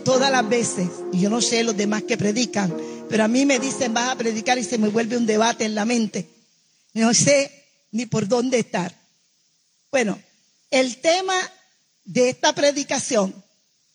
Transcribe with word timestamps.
todas 0.00 0.30
las 0.30 0.48
veces, 0.48 0.88
y 1.12 1.20
yo 1.20 1.30
no 1.30 1.40
sé 1.40 1.62
los 1.62 1.76
demás 1.76 2.02
que 2.04 2.16
predican, 2.16 2.74
pero 3.08 3.24
a 3.24 3.28
mí 3.28 3.44
me 3.44 3.58
dicen 3.58 3.92
vas 3.92 4.10
a 4.10 4.16
predicar 4.16 4.58
y 4.58 4.64
se 4.64 4.78
me 4.78 4.88
vuelve 4.88 5.16
un 5.16 5.26
debate 5.26 5.64
en 5.64 5.74
la 5.74 5.84
mente. 5.84 6.28
No 6.94 7.12
sé 7.14 7.66
ni 7.90 8.06
por 8.06 8.28
dónde 8.28 8.58
estar. 8.58 8.94
Bueno, 9.90 10.20
el 10.70 10.96
tema 10.98 11.34
de 12.04 12.30
esta 12.30 12.54
predicación, 12.54 13.34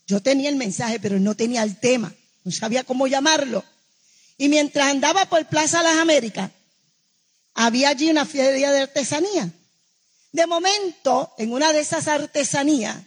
yo 0.06 0.22
tenía 0.22 0.50
el 0.50 0.56
mensaje, 0.56 1.00
pero 1.00 1.20
no 1.20 1.36
tenía 1.36 1.64
el 1.64 1.80
tema, 1.80 2.14
no 2.44 2.52
sabía 2.52 2.84
cómo 2.84 3.08
llamarlo. 3.08 3.64
Y 4.38 4.50
mientras 4.50 4.90
andaba 4.90 5.26
por 5.26 5.46
Plaza 5.48 5.82
Las 5.82 5.98
Américas, 5.98 6.52
había 7.56 7.90
allí 7.90 8.10
una 8.12 8.26
feria 8.26 8.72
de 8.72 8.82
artesanía. 8.82 9.52
De 10.32 10.46
momento, 10.46 11.34
en 11.40 11.52
una 11.52 11.74
de 11.74 11.80
esas 11.80 12.08
artesanías, 12.08 12.98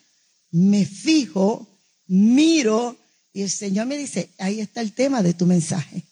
me 0.50 0.84
fijo, 0.84 1.69
miro, 2.10 2.96
y 3.32 3.42
el 3.42 3.50
Señor 3.50 3.86
me 3.86 3.96
dice, 3.96 4.30
ahí 4.38 4.60
está 4.60 4.80
el 4.80 4.92
tema 4.92 5.22
de 5.22 5.32
tu 5.32 5.46
mensaje. 5.46 6.02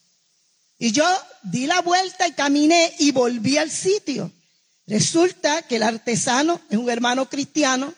Y 0.78 0.92
yo 0.92 1.04
di 1.42 1.66
la 1.66 1.80
vuelta 1.80 2.28
y 2.28 2.32
caminé 2.32 2.94
y 3.00 3.10
volví 3.10 3.58
al 3.58 3.68
sitio. 3.68 4.30
Resulta 4.86 5.62
que 5.62 5.76
el 5.76 5.82
artesano 5.82 6.60
es 6.70 6.78
un 6.78 6.88
hermano 6.88 7.28
cristiano, 7.28 7.92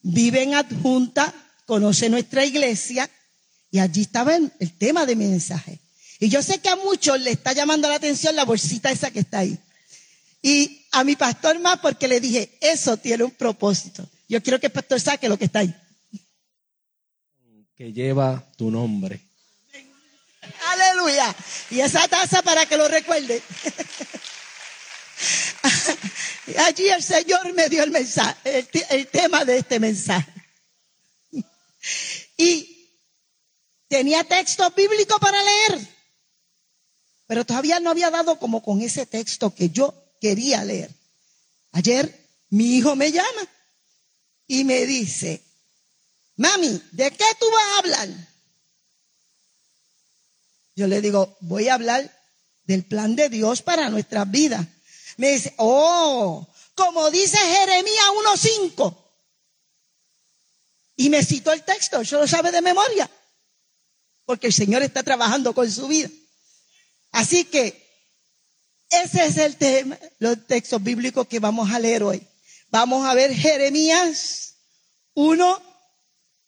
vive 0.00 0.42
en 0.42 0.54
adjunta, 0.54 1.32
conoce 1.66 2.08
nuestra 2.08 2.46
iglesia 2.46 3.10
y 3.70 3.78
allí 3.78 4.02
estaba 4.02 4.34
el, 4.34 4.50
tema 4.78 5.04
de 5.04 5.14
mi 5.14 5.26
mensaje. 5.26 5.80
Y 6.18 6.30
yo 6.30 6.42
sé 6.42 6.60
que 6.60 6.70
a 6.70 6.76
muchos 6.76 7.20
le 7.20 7.32
está 7.32 7.52
llamando 7.52 7.90
la 7.90 7.96
atención 7.96 8.34
la 8.34 8.46
bolsita 8.46 8.90
esa 8.90 9.10
que 9.10 9.20
está 9.20 9.40
ahí. 9.40 9.58
Y 10.40 10.86
a 10.92 11.04
mi 11.04 11.14
pastor 11.14 11.60
más 11.60 11.78
porque 11.80 12.08
le 12.08 12.20
dije, 12.20 12.56
eso 12.62 12.96
tiene 12.96 13.24
un 13.24 13.32
propósito. 13.32 14.08
Yo 14.30 14.42
quiero 14.42 14.58
que 14.58 14.66
el 14.66 14.72
pastor 14.72 14.98
saque 14.98 15.28
lo 15.28 15.38
que 15.38 15.44
está 15.44 15.58
ahí. 15.58 15.74
Que 17.82 17.92
lleva 17.92 18.40
tu 18.56 18.70
nombre. 18.70 19.20
Aleluya. 20.68 21.34
Y 21.68 21.80
esa 21.80 22.06
taza 22.06 22.40
para 22.40 22.64
que 22.64 22.76
lo 22.76 22.86
recuerde. 22.86 23.42
Allí 26.58 26.88
el 26.88 27.02
Señor 27.02 27.52
me 27.54 27.68
dio 27.68 27.82
el 27.82 27.90
mensaje, 27.90 28.68
el, 28.88 29.08
tema 29.08 29.44
de 29.44 29.58
este 29.58 29.80
mensaje. 29.80 30.32
Y 32.36 32.88
tenía 33.88 34.22
texto 34.22 34.70
bíblico 34.70 35.18
para 35.18 35.42
leer, 35.42 35.80
pero 37.26 37.44
todavía 37.44 37.80
no 37.80 37.90
había 37.90 38.10
dado 38.10 38.38
como 38.38 38.62
con 38.62 38.80
ese 38.80 39.06
texto 39.06 39.52
que 39.52 39.70
yo 39.70 39.92
quería 40.20 40.62
leer. 40.64 40.94
Ayer 41.72 42.28
mi 42.48 42.76
hijo 42.76 42.94
me 42.94 43.10
llama 43.10 43.48
y 44.46 44.62
me 44.62 44.86
dice, 44.86 45.42
mami, 46.36 46.82
¿de 46.92 47.10
qué 47.10 47.24
tú 47.38 47.46
vas 47.50 47.64
a 47.64 47.78
hablar? 47.78 48.08
Yo 50.74 50.86
le 50.86 51.00
digo, 51.00 51.36
voy 51.40 51.68
a 51.68 51.74
hablar 51.74 52.10
del 52.64 52.84
plan 52.84 53.14
de 53.16 53.28
Dios 53.28 53.62
para 53.62 53.90
nuestras 53.90 54.30
vidas. 54.30 54.66
Me 55.16 55.30
dice, 55.30 55.54
oh, 55.58 56.46
como 56.74 57.10
dice 57.10 57.36
Jeremías 57.36 58.06
1.5. 58.34 58.98
Y 60.96 61.10
me 61.10 61.24
citó 61.24 61.52
el 61.52 61.62
texto, 61.62 62.02
yo 62.02 62.20
lo 62.20 62.28
sabe 62.28 62.52
de 62.52 62.62
memoria, 62.62 63.10
porque 64.24 64.46
el 64.46 64.52
Señor 64.52 64.82
está 64.82 65.02
trabajando 65.02 65.54
con 65.54 65.70
su 65.70 65.88
vida. 65.88 66.08
Así 67.10 67.44
que 67.44 67.82
ese 68.88 69.26
es 69.26 69.36
el 69.38 69.56
tema, 69.56 69.98
los 70.18 70.46
textos 70.46 70.82
bíblicos 70.82 71.26
que 71.26 71.40
vamos 71.40 71.70
a 71.70 71.78
leer 71.78 72.02
hoy. 72.02 72.26
Vamos 72.68 73.06
a 73.06 73.14
ver 73.14 73.34
Jeremías 73.34 74.54
1 75.14 75.71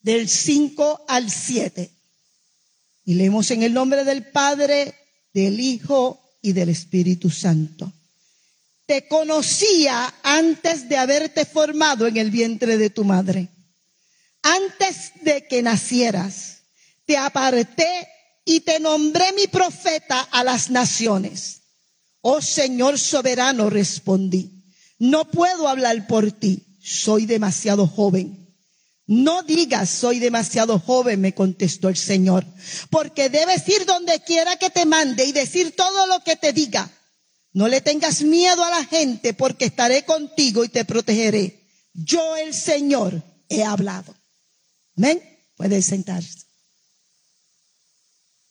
del 0.05 0.29
5 0.29 1.07
al 1.09 1.29
7. 1.29 1.91
Y 3.07 3.15
leemos 3.15 3.51
en 3.51 3.65
el 3.65 3.75
nombre 3.75 4.05
del 4.05 4.31
Padre, 4.31 4.95
del 5.33 5.59
Hijo 5.59 6.21
y 6.41 6.53
del 6.53 6.69
Espíritu 6.69 7.29
Santo 7.29 7.93
te 8.87 9.09
conocía 9.09 10.13
antes 10.23 10.89
de 10.89 10.97
haberte 10.97 11.45
formado 11.45 12.07
en 12.07 12.17
el 12.17 12.31
vientre 12.31 12.77
de 12.77 12.91
tu 12.91 13.05
madre. 13.05 13.49
Antes 14.43 15.13
de 15.23 15.47
que 15.47 15.63
nacieras, 15.63 16.65
te 17.07 17.17
aparté 17.17 18.09
y 18.45 18.61
te 18.61 18.79
nombré 18.81 19.33
mi 19.33 19.47
profeta 19.47 20.21
a 20.21 20.45
las 20.45 20.71
naciones. 20.71 21.63
Oh 22.21 22.43
Señor 22.43 22.99
soberano, 22.99 23.71
respondí, 23.71 24.65
no 24.99 25.31
puedo 25.31 25.69
hablar 25.69 26.07
por 26.07 26.31
ti, 26.33 26.79
soy 26.83 27.27
demasiado 27.27 27.87
joven. 27.87 28.44
No 29.07 29.43
digas 29.43 29.91
soy 29.91 30.19
demasiado 30.19 30.79
joven, 30.79 31.21
me 31.21 31.35
contestó 31.35 31.89
el 31.89 31.97
Señor, 31.97 32.47
porque 32.91 33.29
debes 33.29 33.69
ir 33.69 33.85
donde 33.85 34.21
quiera 34.21 34.57
que 34.57 34.71
te 34.71 34.87
mande 34.87 35.25
y 35.25 35.33
decir 35.33 35.75
todo 35.77 36.07
lo 36.07 36.25
que 36.25 36.37
te 36.37 36.53
diga 36.53 36.91
no 37.55 37.69
le 37.69 37.81
tengas 37.81 38.23
miedo 38.23 38.65
a 38.65 38.71
la 38.71 38.85
gente 38.85 39.33
porque 39.33 39.67
estaré 39.67 40.05
contigo 40.05 40.65
y 40.65 40.69
te 40.69 40.85
protegeré. 40.85 41.69
Yo 41.95 42.37
el 42.37 42.53
Señor 42.53 43.23
he 43.49 43.63
hablado. 43.63 44.15
¿Ven? 44.97 45.23
Puede 45.57 45.81
sentarse. 45.81 46.41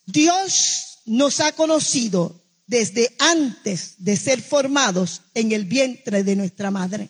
Dios 0.05 0.99
nos 1.05 1.41
ha 1.41 1.51
conocido 1.51 2.41
desde 2.65 3.13
antes 3.19 3.95
de 3.97 4.15
ser 4.15 4.41
formados 4.41 5.21
en 5.33 5.51
el 5.51 5.65
vientre 5.65 6.23
de 6.23 6.37
nuestra 6.37 6.71
madre. 6.71 7.09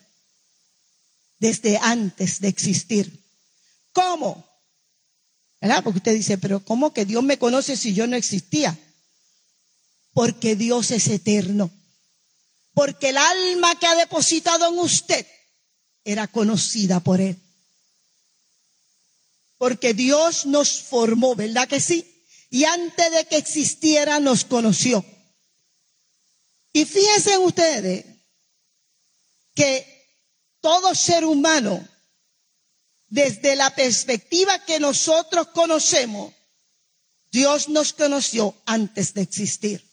Desde 1.37 1.77
antes 1.77 2.39
de 2.39 2.47
existir. 2.47 3.22
¿Cómo? 3.93 4.45
¿Verdad? 5.61 5.83
Porque 5.83 5.99
usted 5.99 6.13
dice, 6.13 6.37
pero 6.37 6.59
¿cómo 6.59 6.93
que 6.93 7.05
Dios 7.05 7.23
me 7.23 7.37
conoce 7.39 7.77
si 7.77 7.93
yo 7.93 8.05
no 8.05 8.17
existía? 8.17 8.77
Porque 10.11 10.55
Dios 10.57 10.91
es 10.91 11.07
eterno. 11.07 11.71
Porque 12.73 13.09
el 13.09 13.17
alma 13.17 13.79
que 13.79 13.85
ha 13.85 13.95
depositado 13.95 14.67
en 14.67 14.79
usted 14.79 15.25
era 16.03 16.27
conocida 16.27 16.99
por 16.99 17.21
él. 17.21 17.39
Porque 19.57 19.93
Dios 19.93 20.45
nos 20.45 20.81
formó, 20.81 21.35
¿verdad 21.35 21.67
que 21.69 21.79
sí? 21.79 22.25
Y 22.49 22.65
antes 22.65 23.11
de 23.11 23.25
que 23.25 23.37
existiera 23.37 24.19
nos 24.19 24.43
conoció. 24.43 25.05
Y 26.73 26.85
fíjense 26.85 27.37
ustedes 27.37 28.05
que 29.55 29.87
todo 30.59 30.93
ser 30.95 31.23
humano, 31.23 31.87
desde 33.13 33.55
la 33.55 33.69
perspectiva 33.69 34.57
que 34.65 34.79
nosotros 34.79 35.49
conocemos, 35.49 36.33
Dios 37.31 37.69
nos 37.69 37.93
conoció 37.93 38.55
antes 38.65 39.13
de 39.13 39.21
existir. 39.21 39.87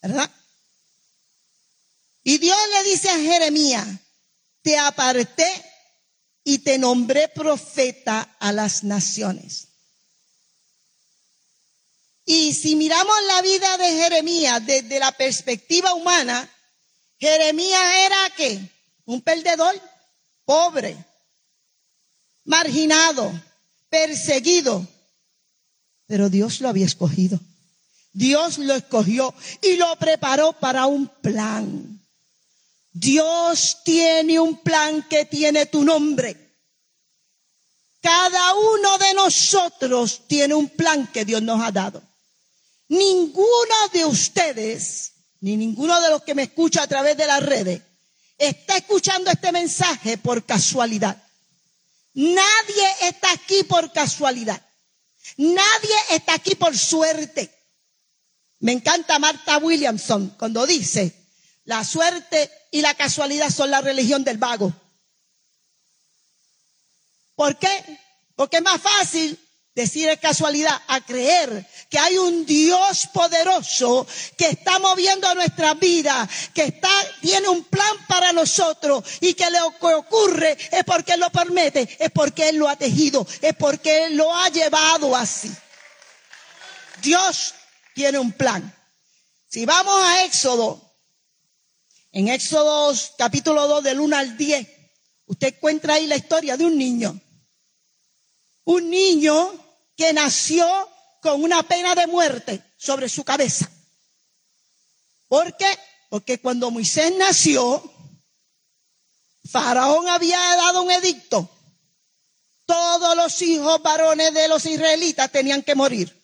¿Verdad? 0.00 0.30
Y 2.22 2.38
Dios 2.38 2.56
le 2.74 2.90
dice 2.90 3.10
a 3.10 3.18
Jeremías, 3.18 3.88
te 4.62 4.78
aparté 4.78 5.48
y 6.44 6.58
te 6.58 6.78
nombré 6.78 7.26
profeta 7.26 8.36
a 8.38 8.52
las 8.52 8.84
naciones. 8.84 9.66
Y 12.24 12.54
si 12.54 12.76
miramos 12.76 13.16
la 13.26 13.42
vida 13.42 13.78
de 13.78 13.96
Jeremías 14.00 14.64
desde 14.64 15.00
la 15.00 15.10
perspectiva 15.10 15.92
humana, 15.92 16.48
Jeremías 17.18 17.82
era 17.96 18.30
qué? 18.36 18.60
Un 19.06 19.22
perdedor, 19.22 19.74
pobre, 20.44 20.96
marginado, 22.48 23.30
perseguido. 23.90 24.86
Pero 26.06 26.30
Dios 26.30 26.60
lo 26.60 26.68
había 26.68 26.86
escogido. 26.86 27.38
Dios 28.12 28.58
lo 28.58 28.74
escogió 28.74 29.34
y 29.62 29.76
lo 29.76 29.94
preparó 29.96 30.54
para 30.54 30.86
un 30.86 31.06
plan. 31.06 32.00
Dios 32.90 33.78
tiene 33.84 34.40
un 34.40 34.56
plan 34.62 35.06
que 35.08 35.26
tiene 35.26 35.66
tu 35.66 35.84
nombre. 35.84 36.36
Cada 38.00 38.54
uno 38.54 38.98
de 38.98 39.14
nosotros 39.14 40.22
tiene 40.26 40.54
un 40.54 40.70
plan 40.70 41.06
que 41.08 41.26
Dios 41.26 41.42
nos 41.42 41.62
ha 41.62 41.70
dado. 41.70 42.02
Ninguno 42.88 43.88
de 43.92 44.06
ustedes, 44.06 45.12
ni 45.40 45.56
ninguno 45.58 46.00
de 46.00 46.08
los 46.08 46.22
que 46.22 46.34
me 46.34 46.44
escucha 46.44 46.82
a 46.82 46.88
través 46.88 47.16
de 47.18 47.26
las 47.26 47.42
redes, 47.42 47.82
está 48.38 48.78
escuchando 48.78 49.30
este 49.30 49.52
mensaje 49.52 50.16
por 50.16 50.44
casualidad. 50.46 51.27
Nadie 52.18 52.88
está 53.02 53.30
aquí 53.30 53.62
por 53.62 53.92
casualidad. 53.92 54.60
Nadie 55.36 55.94
está 56.10 56.34
aquí 56.34 56.56
por 56.56 56.76
suerte. 56.76 57.48
Me 58.58 58.72
encanta 58.72 59.20
Marta 59.20 59.58
Williamson 59.58 60.30
cuando 60.30 60.66
dice, 60.66 61.14
la 61.62 61.84
suerte 61.84 62.50
y 62.72 62.82
la 62.82 62.94
casualidad 62.94 63.50
son 63.50 63.70
la 63.70 63.82
religión 63.82 64.24
del 64.24 64.36
vago. 64.36 64.72
¿Por 67.36 67.56
qué? 67.56 68.00
Porque 68.34 68.56
es 68.56 68.62
más 68.64 68.82
fácil 68.82 69.38
decir 69.78 70.08
es 70.08 70.18
casualidad, 70.18 70.76
a 70.88 71.00
creer 71.00 71.64
que 71.88 72.00
hay 72.00 72.18
un 72.18 72.44
Dios 72.44 73.06
poderoso 73.12 74.04
que 74.36 74.48
está 74.48 74.80
moviendo 74.80 75.32
nuestra 75.36 75.74
vida, 75.74 76.28
que 76.52 76.64
está, 76.64 76.90
tiene 77.20 77.48
un 77.48 77.62
plan 77.62 77.96
para 78.08 78.32
nosotros 78.32 79.04
y 79.20 79.34
que 79.34 79.48
lo 79.50 79.70
que 79.78 79.94
ocurre 79.94 80.58
es 80.72 80.82
porque 80.84 81.12
Él 81.12 81.20
lo 81.20 81.30
permite, 81.30 81.88
es 82.00 82.10
porque 82.10 82.48
Él 82.48 82.56
lo 82.56 82.68
ha 82.68 82.74
tejido, 82.74 83.24
es 83.40 83.54
porque 83.54 84.06
Él 84.06 84.16
lo 84.16 84.34
ha 84.34 84.48
llevado 84.48 85.14
así. 85.14 85.50
Dios 87.00 87.54
tiene 87.94 88.18
un 88.18 88.32
plan. 88.32 88.74
Si 89.48 89.64
vamos 89.64 89.94
a 90.02 90.24
Éxodo, 90.24 90.82
en 92.10 92.26
Éxodo 92.28 92.92
capítulo 93.16 93.68
2 93.68 93.84
del 93.84 94.00
1 94.00 94.16
al 94.16 94.36
10, 94.36 94.68
usted 95.26 95.54
encuentra 95.54 95.94
ahí 95.94 96.08
la 96.08 96.16
historia 96.16 96.56
de 96.56 96.64
un 96.64 96.76
niño. 96.76 97.18
Un 98.64 98.90
niño 98.90 99.67
que 99.98 100.12
nació 100.12 100.64
con 101.20 101.42
una 101.42 101.64
pena 101.64 101.96
de 101.96 102.06
muerte 102.06 102.62
sobre 102.78 103.08
su 103.08 103.24
cabeza. 103.24 103.68
¿Por 105.26 105.56
qué? 105.56 105.66
Porque 106.08 106.40
cuando 106.40 106.70
Moisés 106.70 107.12
nació, 107.18 107.82
Faraón 109.50 110.08
había 110.08 110.38
dado 110.38 110.82
un 110.84 110.92
edicto. 110.92 111.50
Todos 112.64 113.16
los 113.16 113.42
hijos 113.42 113.82
varones 113.82 114.32
de 114.32 114.46
los 114.46 114.64
israelitas 114.66 115.32
tenían 115.32 115.62
que 115.64 115.74
morir. 115.74 116.14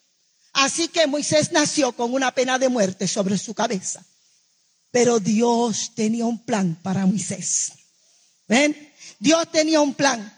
Así 0.53 0.87
que 0.87 1.09
Moisés 1.09 1.51
nació 1.51 1.93
con 1.93 2.15
una 2.15 2.33
pena 2.33 2.61
de 2.61 2.69
muerte 2.69 3.09
sobre 3.09 3.37
su 3.39 3.55
cabeza. 3.55 4.05
Pero 4.93 5.19
Dios 5.19 5.97
tenía 5.97 6.27
un 6.27 6.45
plan 6.45 6.79
para 6.81 7.07
Moisés. 7.07 7.73
¿Ven? 8.47 8.95
Dios 9.19 9.51
tenía 9.51 9.81
un 9.81 9.95
plan. 9.95 10.33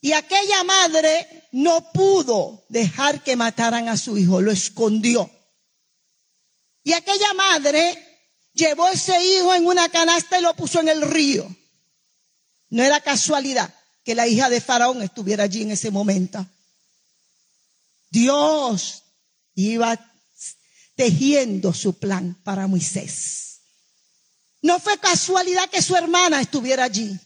Y 0.00 0.12
aquella 0.12 0.62
madre 0.64 1.48
no 1.52 1.92
pudo 1.92 2.64
dejar 2.68 3.22
que 3.22 3.36
mataran 3.36 3.88
a 3.88 3.96
su 3.96 4.16
hijo, 4.16 4.40
lo 4.40 4.52
escondió. 4.52 5.30
Y 6.84 6.92
aquella 6.92 7.34
madre 7.34 8.08
llevó 8.52 8.88
ese 8.88 9.20
hijo 9.24 9.54
en 9.54 9.66
una 9.66 9.88
canasta 9.88 10.38
y 10.38 10.42
lo 10.42 10.54
puso 10.54 10.80
en 10.80 10.88
el 10.88 11.02
río. 11.02 11.54
No 12.70 12.84
era 12.84 13.00
casualidad 13.00 13.74
que 14.04 14.14
la 14.14 14.26
hija 14.26 14.48
de 14.48 14.60
Faraón 14.60 15.02
estuviera 15.02 15.44
allí 15.44 15.62
en 15.62 15.72
ese 15.72 15.90
momento. 15.90 16.46
Dios 18.10 19.02
iba 19.54 19.98
tejiendo 20.94 21.74
su 21.74 21.98
plan 21.98 22.34
para 22.44 22.66
Moisés. 22.66 23.60
No 24.62 24.78
fue 24.80 24.98
casualidad 24.98 25.68
que 25.70 25.82
su 25.82 25.96
hermana 25.96 26.40
estuviera 26.40 26.84
allí. 26.84 27.18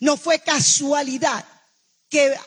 No 0.00 0.16
fue 0.16 0.40
casualidad 0.40 1.44
que 2.12 2.38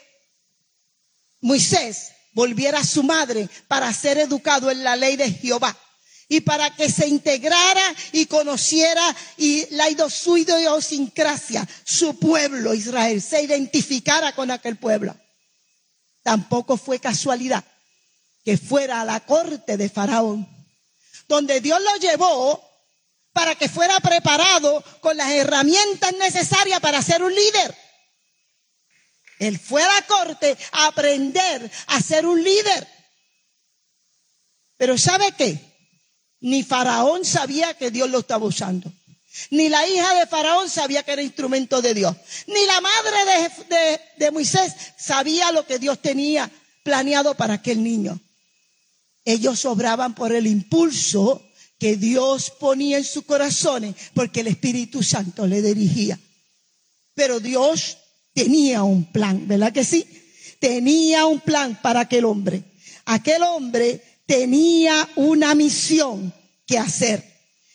Moisés 1.40 2.12
volviera 2.32 2.78
a 2.78 2.84
su 2.84 3.02
madre 3.02 3.48
para 3.66 3.92
ser 3.92 4.16
educado 4.18 4.70
en 4.70 4.84
la 4.84 4.94
ley 4.94 5.16
de 5.16 5.32
Jehová 5.32 5.76
y 6.28 6.40
para 6.40 6.74
que 6.76 6.88
se 6.88 7.08
integrara 7.08 7.82
y 8.12 8.26
conociera 8.26 9.02
y 9.36 9.66
la 9.74 9.90
idiosincrasia, 9.90 11.66
su 11.84 12.16
pueblo 12.16 12.74
Israel, 12.74 13.20
se 13.20 13.42
identificara 13.42 14.36
con 14.36 14.52
aquel 14.52 14.76
pueblo. 14.76 15.16
Tampoco 16.22 16.76
fue 16.76 17.00
casualidad 17.00 17.64
que 18.44 18.56
fuera 18.56 19.00
a 19.00 19.04
la 19.04 19.18
corte 19.18 19.76
de 19.76 19.88
Faraón, 19.88 20.48
donde 21.26 21.60
Dios 21.60 21.80
lo 21.82 21.96
llevó 21.96 22.62
para 23.32 23.56
que 23.56 23.68
fuera 23.68 23.98
preparado 23.98 24.84
con 25.00 25.16
las 25.16 25.30
herramientas 25.30 26.12
necesarias 26.18 26.78
para 26.78 27.02
ser 27.02 27.24
un 27.24 27.34
líder. 27.34 27.85
Él 29.38 29.58
fue 29.58 29.82
a 29.82 29.88
la 29.88 30.02
corte 30.06 30.56
a 30.72 30.86
aprender 30.86 31.70
a 31.88 32.00
ser 32.00 32.26
un 32.26 32.42
líder. 32.42 32.88
Pero 34.76 34.96
¿sabe 34.98 35.32
qué? 35.36 35.58
Ni 36.40 36.62
Faraón 36.62 37.24
sabía 37.24 37.74
que 37.74 37.90
Dios 37.90 38.10
lo 38.10 38.20
estaba 38.20 38.46
usando. 38.46 38.92
Ni 39.50 39.68
la 39.68 39.86
hija 39.86 40.14
de 40.14 40.26
Faraón 40.26 40.70
sabía 40.70 41.02
que 41.02 41.12
era 41.12 41.22
instrumento 41.22 41.82
de 41.82 41.94
Dios. 41.94 42.16
Ni 42.46 42.64
la 42.66 42.80
madre 42.80 43.50
de, 43.68 44.00
de 44.16 44.30
Moisés 44.30 44.72
sabía 44.98 45.52
lo 45.52 45.66
que 45.66 45.78
Dios 45.78 46.00
tenía 46.00 46.50
planeado 46.82 47.34
para 47.34 47.54
aquel 47.54 47.82
niño. 47.82 48.18
Ellos 49.24 49.64
obraban 49.64 50.14
por 50.14 50.32
el 50.32 50.46
impulso 50.46 51.42
que 51.78 51.96
Dios 51.96 52.52
ponía 52.58 52.98
en 52.98 53.04
sus 53.04 53.24
corazones 53.24 53.94
porque 54.14 54.40
el 54.40 54.46
Espíritu 54.46 55.02
Santo 55.02 55.46
le 55.46 55.60
dirigía. 55.60 56.18
Pero 57.14 57.40
Dios 57.40 57.98
tenía 58.36 58.82
un 58.82 59.04
plan, 59.04 59.48
¿verdad 59.48 59.72
que 59.72 59.82
sí? 59.82 60.06
Tenía 60.60 61.24
un 61.24 61.40
plan 61.40 61.80
para 61.80 62.00
aquel 62.00 62.26
hombre. 62.26 62.64
Aquel 63.06 63.42
hombre 63.42 64.02
tenía 64.26 65.08
una 65.16 65.54
misión 65.54 66.34
que 66.66 66.78
hacer. 66.78 67.24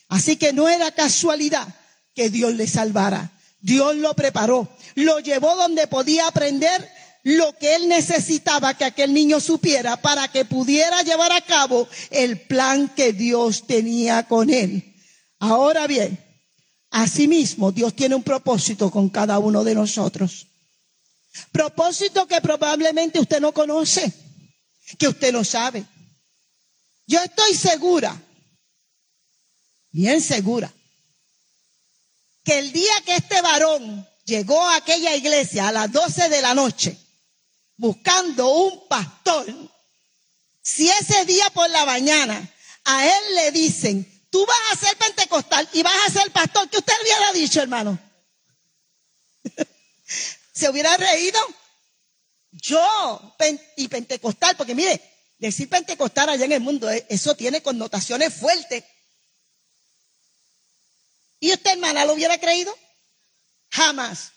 Así 0.08 0.36
que 0.36 0.54
no 0.54 0.70
era 0.70 0.92
casualidad 0.92 1.68
que 2.14 2.30
Dios 2.30 2.54
le 2.54 2.68
salvara. 2.68 3.32
Dios 3.60 3.96
lo 3.96 4.14
preparó, 4.16 4.70
lo 4.94 5.20
llevó 5.20 5.56
donde 5.56 5.88
podía 5.88 6.28
aprender 6.28 6.88
lo 7.24 7.58
que 7.58 7.76
él 7.76 7.88
necesitaba 7.88 8.76
que 8.76 8.86
aquel 8.86 9.14
niño 9.14 9.40
supiera 9.40 9.98
para 9.98 10.28
que 10.28 10.46
pudiera 10.46 11.02
llevar 11.02 11.32
a 11.32 11.42
cabo 11.42 11.88
el 12.12 12.40
plan 12.40 12.88
que 12.90 13.14
Dios 13.14 13.66
tenía 13.66 14.28
con 14.28 14.52
él. 14.52 14.96
Ahora 15.40 15.88
bien, 15.88 16.20
asimismo 16.92 17.72
Dios 17.72 17.96
tiene 17.96 18.14
un 18.14 18.24
propósito 18.24 18.92
con 18.92 19.10
cada 19.10 19.40
uno 19.40 19.64
de 19.64 19.76
nosotros. 19.76 20.48
Propósito 21.52 22.28
que 22.28 22.42
probablemente 22.42 23.20
usted 23.20 23.40
no 23.40 23.54
conoce, 23.54 24.12
que 24.98 25.08
usted 25.08 25.32
no 25.32 25.44
sabe. 25.44 25.86
Yo 27.08 27.20
estoy 27.20 27.54
segura, 27.56 28.22
bien 29.92 30.22
segura, 30.22 30.72
que 32.44 32.60
el 32.60 32.72
día 32.72 32.94
que 33.06 33.16
este 33.16 33.42
varón 33.42 34.08
llegó 34.26 34.62
a 34.62 34.78
aquella 34.78 35.16
iglesia 35.16 35.68
a 35.68 35.72
las 35.72 35.92
12 35.92 36.30
de 36.30 36.42
la 36.42 36.54
noche, 36.54 36.98
buscando 37.78 38.50
un 38.50 38.88
pastor, 38.88 39.46
si 40.62 40.90
ese 40.90 41.26
día 41.26 41.50
por 41.52 41.70
la 41.70 41.86
mañana 41.86 42.50
a 42.86 43.06
él 43.06 43.36
le 43.36 43.52
dicen, 43.52 44.28
tú 44.30 44.46
vas 44.46 44.60
a 44.72 44.86
ser 44.86 44.98
pentecostal 44.98 45.68
y 45.74 45.84
vas 45.84 45.96
a 46.08 46.12
ser 46.12 46.32
pastor, 46.32 46.70
¿qué 46.70 46.78
usted 46.78 46.94
hubiera 47.02 47.34
dicho, 47.34 47.62
hermano? 47.62 48.00
¿Se 50.54 50.70
hubiera 50.70 50.96
reído? 50.98 51.40
Yo, 52.52 53.36
y 53.78 53.88
pentecostal, 53.88 54.58
porque 54.58 54.76
mire, 54.76 55.02
decir 55.38 55.70
pentecostal 55.70 56.30
allá 56.30 56.46
en 56.46 56.52
el 56.52 56.62
mundo, 56.62 56.90
eh, 56.90 57.06
eso 57.10 57.36
tiene 57.36 57.62
connotaciones 57.62 58.34
fuertes. 58.34 58.84
¿Y 61.40 61.52
usted, 61.52 61.72
hermana, 61.72 62.06
lo 62.06 62.14
hubiera 62.14 62.38
creído? 62.38 62.78
Jamás. 63.70 64.32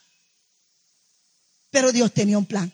Pero 1.69 1.91
Dios 1.91 2.13
tenía 2.13 2.37
un 2.37 2.45
plan. 2.45 2.71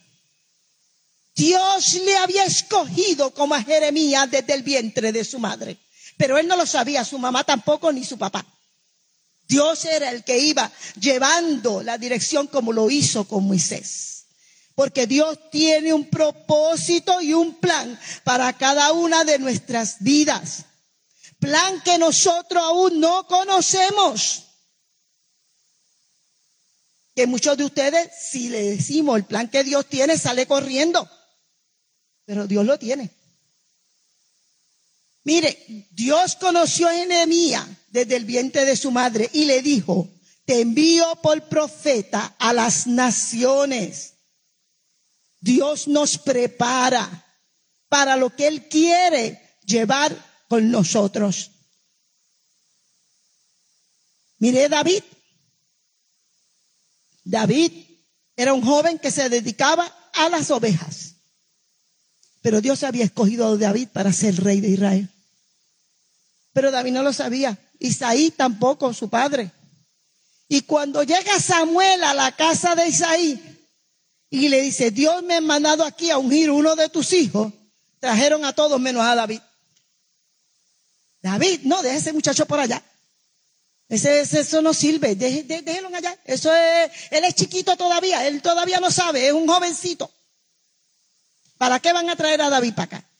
Dios 1.33 1.93
le 1.93 2.17
había 2.17 2.43
escogido 2.45 3.33
como 3.33 3.55
a 3.55 3.63
Jeremías 3.63 4.29
desde 4.29 4.53
el 4.53 4.63
vientre 4.63 5.11
de 5.11 5.25
su 5.25 5.39
madre. 5.39 5.77
Pero 6.17 6.37
él 6.37 6.47
no 6.47 6.55
lo 6.55 6.65
sabía, 6.67 7.03
su 7.03 7.17
mamá 7.17 7.43
tampoco, 7.43 7.91
ni 7.91 8.05
su 8.05 8.17
papá. 8.17 8.45
Dios 9.51 9.83
era 9.83 10.11
el 10.11 10.23
que 10.23 10.39
iba 10.39 10.71
llevando 10.97 11.83
la 11.83 11.97
dirección 11.97 12.47
como 12.47 12.71
lo 12.71 12.89
hizo 12.89 13.27
con 13.27 13.43
Moisés. 13.43 14.27
Porque 14.75 15.07
Dios 15.07 15.37
tiene 15.51 15.93
un 15.93 16.09
propósito 16.09 17.21
y 17.21 17.33
un 17.33 17.55
plan 17.55 17.99
para 18.23 18.53
cada 18.53 18.93
una 18.93 19.25
de 19.25 19.39
nuestras 19.39 19.97
vidas. 19.99 20.63
Plan 21.37 21.81
que 21.81 21.97
nosotros 21.97 22.63
aún 22.63 23.01
no 23.01 23.27
conocemos. 23.27 24.43
Que 27.13 27.27
muchos 27.27 27.57
de 27.57 27.65
ustedes, 27.65 28.09
si 28.31 28.47
le 28.47 28.77
decimos 28.77 29.17
el 29.17 29.25
plan 29.25 29.49
que 29.49 29.65
Dios 29.65 29.85
tiene, 29.87 30.17
sale 30.17 30.45
corriendo. 30.45 31.09
Pero 32.23 32.47
Dios 32.47 32.65
lo 32.65 32.79
tiene. 32.79 33.11
Mire, 35.25 35.87
Dios 35.91 36.37
conoció 36.37 36.87
a 36.87 36.93
Jeremías 36.93 37.67
desde 37.91 38.15
el 38.15 38.25
vientre 38.25 38.65
de 38.65 38.75
su 38.75 38.91
madre 38.91 39.29
y 39.33 39.45
le 39.45 39.61
dijo, 39.61 40.09
te 40.45 40.61
envío 40.61 41.15
por 41.21 41.47
profeta 41.47 42.35
a 42.39 42.53
las 42.53 42.87
naciones. 42.87 44.15
Dios 45.39 45.87
nos 45.87 46.17
prepara 46.17 47.25
para 47.89 48.15
lo 48.15 48.35
que 48.35 48.47
Él 48.47 48.67
quiere 48.67 49.57
llevar 49.65 50.15
con 50.47 50.71
nosotros. 50.71 51.51
Mire 54.39 54.69
David. 54.69 55.03
David 57.23 57.71
era 58.35 58.53
un 58.53 58.63
joven 58.63 58.97
que 58.97 59.11
se 59.11 59.29
dedicaba 59.29 59.85
a 60.13 60.29
las 60.29 60.49
ovejas. 60.49 61.15
Pero 62.41 62.61
Dios 62.61 62.83
había 62.83 63.05
escogido 63.05 63.47
a 63.47 63.57
David 63.57 63.89
para 63.89 64.11
ser 64.11 64.43
rey 64.43 64.61
de 64.61 64.69
Israel. 64.69 65.09
Pero 66.53 66.71
David 66.71 66.93
no 66.93 67.03
lo 67.03 67.13
sabía. 67.13 67.59
Isaí 67.81 68.29
tampoco, 68.29 68.93
su 68.93 69.09
padre. 69.09 69.51
Y 70.47 70.61
cuando 70.61 71.01
llega 71.03 71.39
Samuel 71.39 72.03
a 72.03 72.13
la 72.13 72.31
casa 72.35 72.75
de 72.75 72.87
Isaí 72.87 73.41
y 74.29 74.49
le 74.49 74.61
dice, 74.61 74.91
Dios 74.91 75.23
me 75.23 75.35
ha 75.35 75.41
mandado 75.41 75.83
aquí 75.83 76.11
a 76.11 76.19
ungir 76.19 76.51
uno 76.51 76.75
de 76.75 76.89
tus 76.89 77.11
hijos. 77.13 77.51
Trajeron 77.99 78.45
a 78.45 78.53
todos 78.53 78.79
menos 78.79 79.03
a 79.03 79.15
David. 79.15 79.41
David, 81.23 81.61
no, 81.63 81.81
deje 81.81 81.97
ese 81.97 82.13
muchacho 82.13 82.45
por 82.45 82.59
allá. 82.59 82.83
Ese, 83.89 84.21
eso 84.21 84.61
no 84.61 84.73
sirve, 84.73 85.15
déjelo 85.15 85.87
allá. 85.95 86.17
Eso 86.23 86.53
es, 86.53 86.91
él 87.09 87.23
es 87.23 87.33
chiquito 87.33 87.75
todavía, 87.75 88.27
él 88.27 88.43
todavía 88.43 88.79
no 88.79 88.91
sabe, 88.91 89.27
es 89.27 89.33
un 89.33 89.47
jovencito. 89.47 90.11
¿Para 91.57 91.79
qué 91.79 91.91
van 91.93 92.09
a 92.09 92.15
traer 92.15 92.41
a 92.41 92.49
David 92.49 92.73
para 92.75 92.97
acá? 92.97 93.10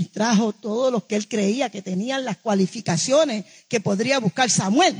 Y 0.00 0.06
trajo 0.06 0.54
todos 0.54 0.90
los 0.90 1.04
que 1.04 1.14
él 1.14 1.28
creía 1.28 1.68
que 1.68 1.82
tenían 1.82 2.24
las 2.24 2.38
cualificaciones 2.38 3.44
que 3.68 3.80
podría 3.80 4.18
buscar 4.18 4.48
Samuel. 4.48 4.96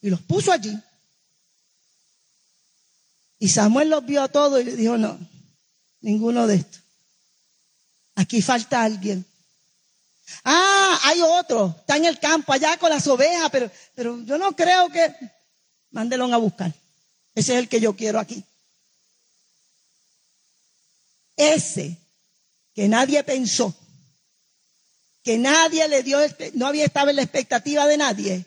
Y 0.00 0.08
los 0.08 0.22
puso 0.22 0.50
allí. 0.50 0.74
Y 3.38 3.50
Samuel 3.50 3.90
los 3.90 4.06
vio 4.06 4.22
a 4.22 4.28
todos 4.28 4.62
y 4.62 4.64
le 4.64 4.76
dijo, 4.76 4.96
no, 4.96 5.18
ninguno 6.00 6.46
de 6.46 6.54
estos. 6.54 6.80
Aquí 8.14 8.40
falta 8.40 8.82
alguien. 8.82 9.26
Ah, 10.42 10.98
hay 11.04 11.20
otro, 11.20 11.76
está 11.80 11.98
en 11.98 12.06
el 12.06 12.18
campo 12.18 12.54
allá 12.54 12.78
con 12.78 12.88
las 12.88 13.06
ovejas, 13.08 13.50
pero, 13.52 13.70
pero 13.94 14.24
yo 14.24 14.38
no 14.38 14.56
creo 14.56 14.88
que... 14.88 15.14
Mándelo 15.90 16.32
a 16.32 16.38
buscar. 16.38 16.72
Ese 17.34 17.52
es 17.52 17.58
el 17.58 17.68
que 17.68 17.78
yo 17.78 17.94
quiero 17.94 18.18
aquí. 18.18 18.42
Ese 21.36 21.98
que 22.78 22.88
nadie 22.88 23.24
pensó, 23.24 23.76
que 25.24 25.36
nadie 25.36 25.88
le 25.88 26.04
dio, 26.04 26.20
no 26.54 26.68
había 26.68 26.84
estado 26.84 27.10
en 27.10 27.16
la 27.16 27.22
expectativa 27.22 27.88
de 27.88 27.96
nadie, 27.96 28.46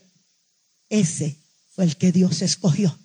ese 0.88 1.36
fue 1.72 1.84
el 1.84 1.98
que 1.98 2.14
Dios 2.14 2.42
escogió. 2.42 2.98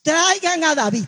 Traigan 0.00 0.64
a 0.64 0.74
David. 0.74 1.04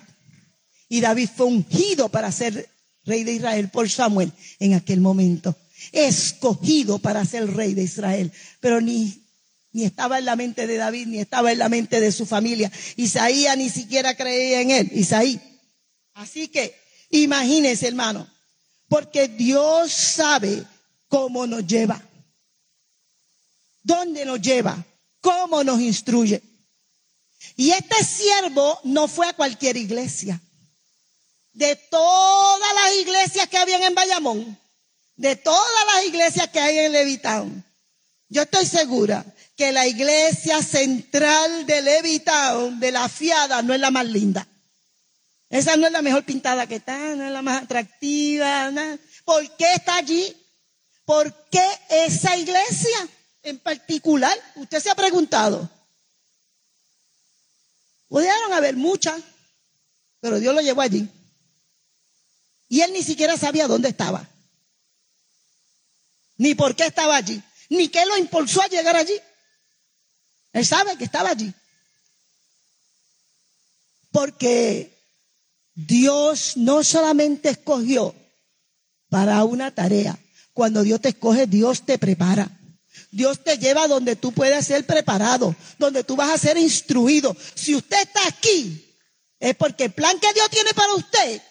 Y 0.91 1.01
David 1.01 1.31
fue 1.35 1.47
ungido 1.47 2.11
para 2.11 2.31
ser 2.33 2.69
rey 3.07 3.25
de 3.25 3.33
Israel 3.33 3.71
por 3.71 3.89
Samuel 3.89 4.31
en 4.59 4.75
aquel 4.75 5.01
momento. 5.01 5.57
Escogido 5.91 6.99
para 6.99 7.25
ser 7.25 7.51
rey 7.51 7.73
de 7.73 7.85
Israel. 7.85 8.31
Pero 8.61 8.83
ni, 8.83 9.25
ni 9.73 9.85
estaba 9.85 10.19
en 10.19 10.27
la 10.27 10.37
mente 10.37 10.67
de 10.67 10.77
David, 10.77 11.07
ni 11.07 11.19
estaba 11.19 11.51
en 11.51 11.61
la 11.61 11.71
mente 11.71 11.99
de 11.99 12.13
su 12.13 12.27
familia. 12.27 12.71
Isaías 12.97 13.57
ni 13.57 13.71
siquiera 13.71 14.15
creía 14.15 14.61
en 14.61 14.71
él. 14.71 14.91
Isaí. 14.93 15.41
Así 16.13 16.49
que 16.49 16.84
imagínense, 17.11 17.89
hermano, 17.89 18.29
porque 18.89 19.29
Dios 19.29 19.93
sabe 19.93 20.65
cómo 21.09 21.47
nos 21.47 21.67
lleva. 21.67 22.01
¿Dónde 23.83 24.25
nos 24.25 24.41
lleva? 24.41 24.83
¿Cómo 25.21 25.63
nos 25.63 25.81
instruye? 25.81 26.43
Y 27.57 27.71
este 27.71 28.03
siervo 28.05 28.81
no 28.85 29.09
fue 29.09 29.29
a 29.29 29.35
cualquier 29.35 29.77
iglesia 29.77 30.41
de 31.53 31.77
todas 31.77 32.75
las 32.75 32.97
iglesias 32.97 33.49
que 33.49 33.59
habían 33.59 33.83
en 33.83 33.95
Bayamón, 33.95 34.59
de 35.17 35.37
todas 35.37 35.87
las 35.95 36.07
iglesias 36.07 36.49
que 36.49 36.59
hay 36.59 36.79
en 36.79 36.93
Levitown, 36.93 37.65
yo 38.35 38.43
estoy 38.43 38.67
segura 38.67 39.25
que 39.57 39.71
la 39.71 39.87
iglesia 39.87 40.61
central 40.61 41.67
de 41.67 41.83
Levitown, 41.83 42.81
de 42.81 42.91
la 42.91 43.09
fiada, 43.09 43.63
no 43.63 43.73
es 43.73 43.79
la 43.79 43.93
más 43.93 44.07
linda. 44.07 44.47
Esa 45.55 45.77
no 45.77 45.87
es 45.87 45.93
la 45.93 46.03
mejor 46.03 46.25
pintada 46.25 46.67
que 46.67 46.75
está, 46.75 47.15
no 47.15 47.25
es 47.25 47.31
la 47.31 47.41
más 47.41 47.63
atractiva. 47.63 48.73
¿Por 49.25 49.57
qué 49.57 49.75
está 49.75 49.95
allí? 49.95 50.37
¿Por 51.05 51.33
qué 51.49 51.65
esa 51.91 52.37
iglesia 52.37 53.09
en 53.41 53.61
particular? 53.61 54.37
Usted 54.57 54.81
se 54.81 54.91
ha 54.91 54.97
preguntado. 54.97 55.71
Pudieron 58.09 58.53
haber 58.53 58.75
muchas, 58.75 59.23
pero 60.19 60.41
Dios 60.41 60.53
lo 60.57 60.61
llevó 60.61 60.81
allí. 60.81 61.09
Y 62.69 62.81
él 62.81 62.93
ni 62.93 63.05
siquiera 63.05 63.37
sabía 63.37 63.69
dónde 63.69 63.91
estaba. 63.91 64.29
Ni 66.37 66.57
por 66.57 66.75
qué 66.75 66.87
estaba 66.87 67.15
allí. 67.15 67.41
Ni 67.69 67.87
qué 67.91 68.05
lo 68.07 68.19
impulsó 68.19 68.61
a 68.61 68.67
llegar 68.67 68.97
allí. 68.97 69.21
Él 70.53 70.67
sabe 70.67 70.99
que 70.99 71.05
estaba 71.05 71.31
allí. 71.31 71.55
Porque 74.11 74.94
Dios 75.75 76.57
no 76.57 76.85
solamente 76.85 77.51
escogió 77.51 78.15
para 79.09 79.43
una 79.45 79.71
tarea. 79.71 80.19
Cuando 80.53 80.83
Dios 80.83 81.01
te 81.01 81.11
escoge, 81.11 81.47
Dios 81.47 81.83
te 81.83 81.99
prepara. 81.99 82.51
Dios 83.11 83.43
te 83.43 83.59
lleva 83.59 83.87
donde 83.89 84.17
tú 84.17 84.33
puedes 84.33 84.67
ser 84.67 84.87
preparado, 84.87 85.55
donde 85.79 86.05
tú 86.05 86.17
vas 86.17 86.31
a 86.31 86.39
ser 86.39 86.57
instruido. 86.57 87.37
Si 87.55 87.75
usted 87.75 88.01
está 88.01 88.27
aquí, 88.27 88.85
es 89.39 89.55
porque 89.57 89.85
el 89.85 89.93
plan 89.93 90.19
que 90.19 90.33
Dios 90.33 90.49
tiene 90.51 90.73
para 90.75 90.95
usted 90.95 91.43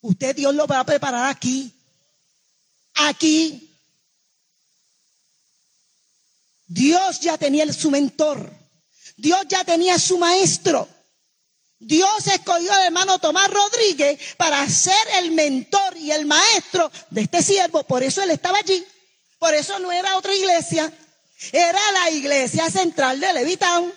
Usted 0.00 0.36
Dios 0.36 0.54
lo 0.54 0.66
va 0.66 0.80
a 0.80 0.86
preparar 0.86 1.28
aquí. 1.30 1.72
Aquí. 2.94 3.76
Dios 6.66 7.20
ya 7.20 7.38
tenía 7.38 7.70
su 7.72 7.90
mentor. 7.90 8.52
Dios 9.16 9.40
ya 9.48 9.64
tenía 9.64 9.98
su 9.98 10.18
maestro. 10.18 10.88
Dios 11.80 12.26
escogió 12.26 12.72
al 12.72 12.86
hermano 12.86 13.18
Tomás 13.18 13.48
Rodríguez 13.48 14.18
para 14.36 14.68
ser 14.68 14.96
el 15.18 15.30
mentor 15.30 15.96
y 15.96 16.10
el 16.10 16.26
maestro 16.26 16.90
de 17.10 17.22
este 17.22 17.42
siervo. 17.42 17.84
Por 17.84 18.02
eso 18.02 18.22
él 18.22 18.30
estaba 18.30 18.58
allí. 18.58 18.84
Por 19.38 19.54
eso 19.54 19.78
no 19.78 19.92
era 19.92 20.16
otra 20.16 20.34
iglesia. 20.34 20.92
Era 21.52 21.92
la 21.92 22.10
iglesia 22.10 22.68
central 22.68 23.20
de 23.20 23.32
Levitown. 23.32 23.92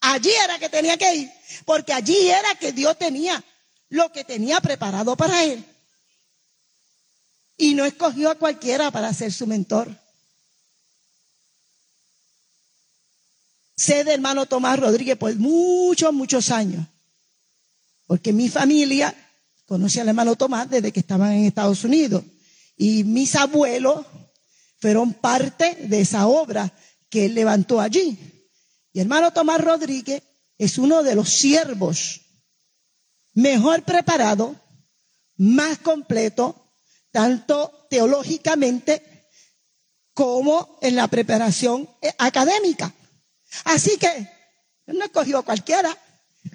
Allí 0.00 0.30
era 0.30 0.58
que 0.60 0.68
tenía 0.68 0.96
que 0.96 1.12
ir. 1.12 1.32
Porque 1.64 1.92
allí 1.92 2.28
era 2.28 2.54
que 2.54 2.72
Dios 2.72 2.96
tenía 2.96 3.42
lo 3.88 4.12
que 4.12 4.22
tenía 4.22 4.60
preparado 4.60 5.16
para 5.16 5.42
él. 5.42 5.64
Y 7.56 7.74
no 7.74 7.84
escogió 7.84 8.30
a 8.30 8.36
cualquiera 8.36 8.92
para 8.92 9.12
ser 9.12 9.32
su 9.32 9.48
mentor. 9.48 9.90
Sé 13.74 14.04
de 14.04 14.14
hermano 14.14 14.46
Tomás 14.46 14.78
Rodríguez 14.78 15.16
por 15.16 15.34
muchos, 15.34 16.12
muchos 16.12 16.52
años. 16.52 16.86
Porque 18.08 18.32
mi 18.32 18.48
familia 18.48 19.14
conoce 19.66 20.00
al 20.00 20.08
hermano 20.08 20.34
Tomás 20.34 20.68
desde 20.70 20.90
que 20.90 21.00
estaban 21.00 21.30
en 21.32 21.44
Estados 21.44 21.84
Unidos. 21.84 22.24
Y 22.74 23.04
mis 23.04 23.36
abuelos 23.36 24.06
fueron 24.80 25.12
parte 25.12 25.76
de 25.88 26.00
esa 26.00 26.26
obra 26.26 26.72
que 27.10 27.26
él 27.26 27.34
levantó 27.34 27.80
allí. 27.80 28.18
Y 28.94 29.00
hermano 29.00 29.30
Tomás 29.32 29.60
Rodríguez 29.62 30.22
es 30.56 30.78
uno 30.78 31.02
de 31.02 31.14
los 31.14 31.28
siervos 31.28 32.22
mejor 33.34 33.82
preparado, 33.82 34.56
más 35.36 35.78
completo, 35.78 36.72
tanto 37.10 37.86
teológicamente 37.90 39.28
como 40.14 40.78
en 40.80 40.96
la 40.96 41.08
preparación 41.08 41.88
eh, 42.00 42.12
académica. 42.18 42.92
Así 43.64 43.98
que 43.98 44.30
no 44.86 45.04
escogió 45.04 45.38
a 45.38 45.44
cualquiera. 45.44 45.94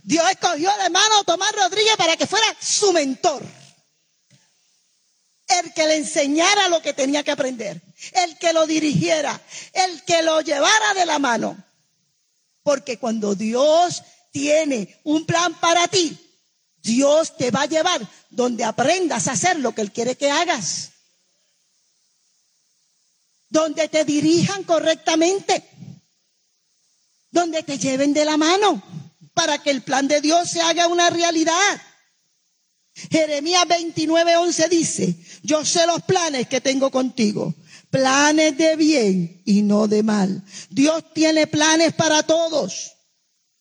Dios 0.04 0.26
escogió 0.32 0.72
al 0.72 0.82
hermano 0.82 1.24
Tomás 1.24 1.52
Rodríguez 1.54 1.96
para 1.98 2.18
que 2.18 2.28
fuera 2.28 2.46
su 2.60 2.92
mentor. 2.92 3.44
El 5.48 5.74
que 5.74 5.88
le 5.88 5.98
enseñara 5.98 6.70
lo 6.70 6.82
que 6.82 6.94
tenía 6.94 7.24
que 7.24 7.32
aprender. 7.32 7.82
El 8.14 8.38
que 8.38 8.54
lo 8.54 8.66
dirigiera. 8.66 9.40
El 9.74 10.04
que 10.04 10.24
lo 10.24 10.42
llevara 10.42 10.94
de 10.94 11.06
la 11.06 11.20
mano. 11.20 11.58
Porque 12.64 12.98
cuando 12.98 13.36
Dios 13.36 14.04
tiene 14.32 15.00
un 15.04 15.26
plan 15.26 15.54
para 15.60 15.88
ti, 15.88 16.18
Dios 16.78 17.38
te 17.38 17.52
va 17.52 17.62
a 17.62 17.68
llevar 17.68 18.02
donde 18.30 18.64
aprendas 18.64 19.28
a 19.28 19.34
hacer 19.34 19.60
lo 19.60 19.74
que 19.76 19.82
Él 19.82 19.92
quiere 19.92 20.16
que 20.16 20.32
hagas. 20.32 20.92
Donde 23.50 23.88
te 23.90 24.06
dirijan 24.06 24.64
correctamente. 24.64 25.64
Donde 27.30 27.64
te 27.64 27.78
lleven 27.78 28.14
de 28.14 28.26
la 28.26 28.38
mano 28.38 29.03
para 29.34 29.58
que 29.58 29.72
el 29.72 29.82
plan 29.82 30.08
de 30.08 30.22
Dios 30.22 30.50
se 30.50 30.62
haga 30.62 30.88
una 30.88 31.10
realidad. 31.10 31.82
Jeremías 32.94 33.68
29, 33.68 34.38
11 34.38 34.70
dice, 34.70 35.16
yo 35.42 35.66
sé 35.66 35.88
los 35.88 36.04
planes 36.04 36.48
que 36.48 36.62
tengo 36.62 36.92
contigo, 36.92 37.56
planes 37.90 38.58
de 38.58 38.76
bien 38.76 39.42
y 39.46 39.64
no 39.64 39.88
de 39.88 40.04
mal. 40.04 40.44
Dios 40.70 41.04
tiene 41.14 41.48
planes 41.48 41.94
para 41.94 42.24
todos. 42.24 42.94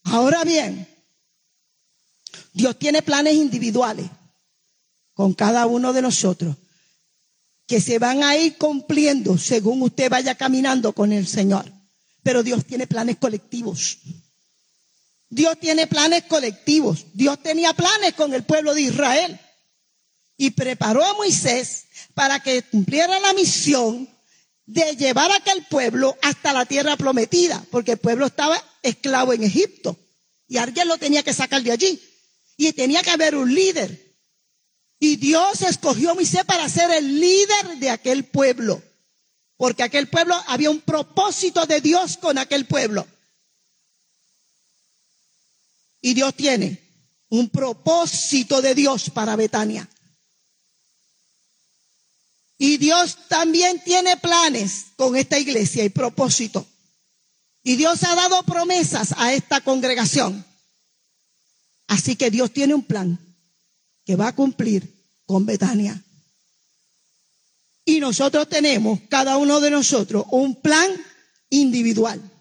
Ahora 0.05 0.45
bien, 0.45 0.87
Dios 2.53 2.79
tiene 2.79 3.03
planes 3.03 3.35
individuales 3.35 4.07
con 5.15 5.33
cada 5.33 5.67
uno 5.67 5.93
de 5.93 6.03
nosotros 6.03 6.57
que 7.67 7.81
se 7.81 7.99
van 7.99 8.23
a 8.23 8.37
ir 8.37 8.59
cumpliendo 8.59 9.39
según 9.39 9.81
usted 9.83 10.11
vaya 10.11 10.35
caminando 10.35 10.93
con 10.93 11.13
el 11.13 11.27
Señor. 11.27 11.73
Pero 12.23 12.43
Dios 12.43 12.67
tiene 12.67 12.87
planes 12.87 13.17
colectivos. 13.17 13.99
Dios 15.33 15.59
tiene 15.59 15.87
planes 15.87 16.25
colectivos. 16.25 17.07
Dios 17.15 17.43
tenía 17.43 17.73
planes 17.73 18.13
con 18.13 18.35
el 18.35 18.43
pueblo 18.43 18.75
de 18.75 18.83
Israel. 18.83 19.41
Y 20.37 20.51
preparó 20.51 21.03
a 21.03 21.15
Moisés 21.15 21.87
para 22.13 22.41
que 22.41 22.61
cumpliera 22.65 23.19
la 23.19 23.33
misión 23.33 24.11
de 24.67 24.95
llevar 24.95 25.31
a 25.31 25.37
aquel 25.37 25.65
pueblo 25.71 26.19
hasta 26.21 26.53
la 26.53 26.67
tierra 26.67 26.99
prometida, 26.99 27.65
porque 27.71 27.93
el 27.93 27.99
pueblo 27.99 28.27
estaba 28.27 28.63
esclavo 28.83 29.33
en 29.33 29.45
Egipto. 29.45 29.99
Y 30.49 30.59
alguien 30.59 30.87
lo 30.87 30.99
tenía 30.99 31.23
que 31.23 31.33
sacar 31.33 31.63
de 31.63 31.73
allí. 31.73 31.99
Y 32.59 32.71
tenía 32.75 33.01
que 33.01 33.11
haber 33.11 33.35
un 33.35 33.55
líder. 33.55 34.15
Y 34.99 35.17
Dios 35.17 35.63
escogió 35.63 36.11
a 36.11 36.15
Moisés 36.15 36.45
para 36.45 36.69
ser 36.69 36.91
el 36.91 37.21
líder 37.21 37.79
de 37.79 37.89
aquel 37.89 38.25
pueblo. 38.25 38.83
Porque 39.57 39.83
aquel 39.83 40.09
pueblo 40.11 40.39
había 40.47 40.69
un 40.69 40.83
propósito 40.83 41.65
de 41.65 41.81
Dios 41.81 42.19
con 42.19 42.37
aquel 42.37 42.67
pueblo. 42.67 43.07
Y 46.03 46.13
Dios 46.13 46.35
tiene 46.35 46.83
un 47.31 47.49
propósito 47.49 48.61
de 48.61 48.75
Dios 48.75 49.09
para 49.09 49.37
Betania. 49.37 49.89
Y 52.59 52.77
Dios 52.77 53.17
también 53.29 53.83
tiene 53.83 54.17
planes 54.19 54.87
con 54.97 55.17
esta 55.17 55.39
iglesia 55.39 55.85
y 55.85 55.89
propósito. 55.89 56.67
Y 57.63 57.77
Dios 57.77 58.03
ha 58.03 58.15
dado 58.15 58.43
promesas 58.43 59.15
a 59.17 59.33
esta 59.33 59.61
congregación. 59.61 60.45
Así 61.87 62.17
que 62.17 62.31
Dios 62.31 62.53
tiene 62.53 62.75
un 62.75 62.83
plan 62.83 63.19
que 64.05 64.17
va 64.17 64.29
a 64.29 64.35
cumplir 64.35 64.93
con 65.25 65.47
Betania. 65.47 66.03
Y 67.85 68.01
nosotros 68.01 68.49
tenemos, 68.49 69.01
cada 69.09 69.37
uno 69.37 69.61
de 69.61 69.71
nosotros, 69.71 70.25
un 70.31 70.61
plan 70.61 70.91
individual. 71.51 72.32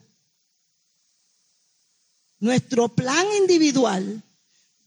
Nuestro 2.41 2.89
plan 2.89 3.25
individual, 3.39 4.23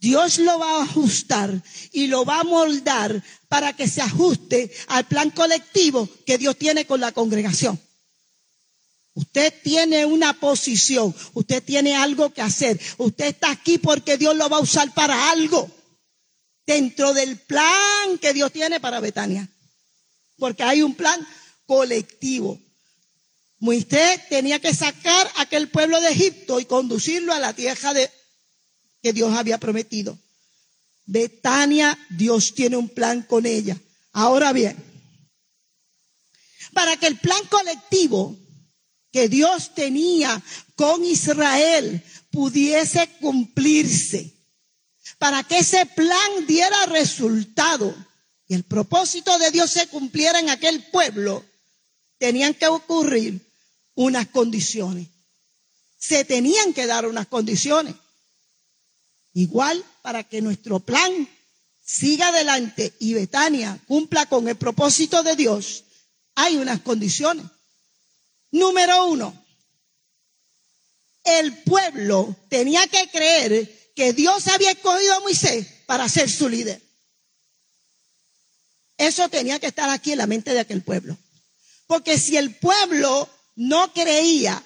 Dios 0.00 0.38
lo 0.38 0.58
va 0.58 0.78
a 0.80 0.82
ajustar 0.82 1.62
y 1.92 2.08
lo 2.08 2.24
va 2.24 2.40
a 2.40 2.44
moldar 2.44 3.22
para 3.48 3.72
que 3.74 3.88
se 3.88 4.02
ajuste 4.02 4.70
al 4.88 5.06
plan 5.06 5.30
colectivo 5.30 6.08
que 6.26 6.36
Dios 6.36 6.58
tiene 6.58 6.84
con 6.84 7.00
la 7.00 7.12
congregación. 7.12 7.80
Usted 9.14 9.54
tiene 9.62 10.04
una 10.04 10.32
posición, 10.40 11.14
usted 11.34 11.62
tiene 11.62 11.94
algo 11.94 12.34
que 12.34 12.42
hacer, 12.42 12.80
usted 12.98 13.26
está 13.26 13.52
aquí 13.52 13.78
porque 13.78 14.18
Dios 14.18 14.36
lo 14.36 14.48
va 14.48 14.56
a 14.56 14.60
usar 14.60 14.92
para 14.92 15.30
algo 15.30 15.70
dentro 16.66 17.14
del 17.14 17.38
plan 17.38 18.18
que 18.20 18.32
Dios 18.32 18.50
tiene 18.50 18.80
para 18.80 18.98
Betania. 18.98 19.48
Porque 20.36 20.64
hay 20.64 20.82
un 20.82 20.96
plan 20.96 21.24
colectivo. 21.66 22.60
Moisés 23.64 24.28
tenía 24.28 24.58
que 24.58 24.74
sacar 24.74 25.26
a 25.36 25.42
aquel 25.42 25.70
pueblo 25.70 25.98
de 26.02 26.10
Egipto 26.10 26.60
y 26.60 26.66
conducirlo 26.66 27.32
a 27.32 27.38
la 27.38 27.54
tierra 27.54 27.94
de, 27.94 28.10
que 29.02 29.14
Dios 29.14 29.34
había 29.34 29.56
prometido. 29.56 30.18
Betania, 31.06 31.98
Dios 32.10 32.54
tiene 32.54 32.76
un 32.76 32.90
plan 32.90 33.22
con 33.22 33.46
ella. 33.46 33.80
Ahora 34.12 34.52
bien, 34.52 34.76
para 36.74 36.98
que 36.98 37.06
el 37.06 37.18
plan 37.18 37.42
colectivo 37.48 38.36
que 39.10 39.30
Dios 39.30 39.74
tenía 39.74 40.42
con 40.74 41.02
Israel 41.02 42.04
pudiese 42.30 43.08
cumplirse, 43.18 44.34
para 45.18 45.42
que 45.42 45.60
ese 45.60 45.86
plan 45.86 46.46
diera 46.46 46.84
resultado 46.84 47.94
y 48.46 48.52
el 48.52 48.64
propósito 48.64 49.38
de 49.38 49.50
Dios 49.50 49.70
se 49.70 49.86
cumpliera 49.86 50.38
en 50.38 50.50
aquel 50.50 50.84
pueblo, 50.90 51.42
tenían 52.18 52.52
que 52.52 52.66
ocurrir 52.66 53.43
unas 53.94 54.28
condiciones. 54.28 55.08
Se 55.98 56.24
tenían 56.24 56.74
que 56.74 56.86
dar 56.86 57.06
unas 57.06 57.26
condiciones. 57.26 57.94
Igual 59.32 59.84
para 60.02 60.22
que 60.24 60.42
nuestro 60.42 60.80
plan 60.80 61.28
siga 61.84 62.28
adelante 62.28 62.94
y 62.98 63.14
Betania 63.14 63.78
cumpla 63.86 64.26
con 64.26 64.48
el 64.48 64.56
propósito 64.56 65.22
de 65.22 65.36
Dios, 65.36 65.84
hay 66.34 66.56
unas 66.56 66.80
condiciones. 66.80 67.46
Número 68.50 69.06
uno, 69.06 69.44
el 71.24 71.62
pueblo 71.64 72.36
tenía 72.48 72.86
que 72.86 73.08
creer 73.10 73.92
que 73.96 74.12
Dios 74.12 74.46
había 74.48 74.72
escogido 74.72 75.14
a 75.14 75.20
Moisés 75.20 75.66
para 75.86 76.08
ser 76.08 76.30
su 76.30 76.48
líder. 76.48 76.80
Eso 78.96 79.28
tenía 79.28 79.58
que 79.58 79.66
estar 79.66 79.90
aquí 79.90 80.12
en 80.12 80.18
la 80.18 80.26
mente 80.26 80.52
de 80.52 80.60
aquel 80.60 80.82
pueblo. 80.82 81.16
Porque 81.86 82.18
si 82.18 82.36
el 82.36 82.54
pueblo 82.54 83.28
no 83.56 83.92
creía 83.92 84.62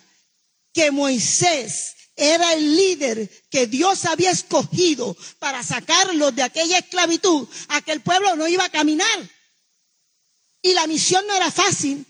que 0.72 0.90
Moisés 0.90 1.94
era 2.16 2.52
el 2.52 2.76
líder 2.76 3.30
que 3.50 3.66
Dios 3.66 4.04
había 4.04 4.30
escogido 4.30 5.16
para 5.38 5.62
sacarlos 5.62 6.34
de 6.34 6.42
aquella 6.42 6.78
esclavitud, 6.78 7.48
aquel 7.68 8.00
pueblo 8.00 8.34
no 8.36 8.48
iba 8.48 8.64
a 8.64 8.70
caminar. 8.70 9.30
Y 10.62 10.72
la 10.74 10.86
misión 10.86 11.26
no 11.26 11.34
era 11.34 11.50
fácil. 11.50 12.04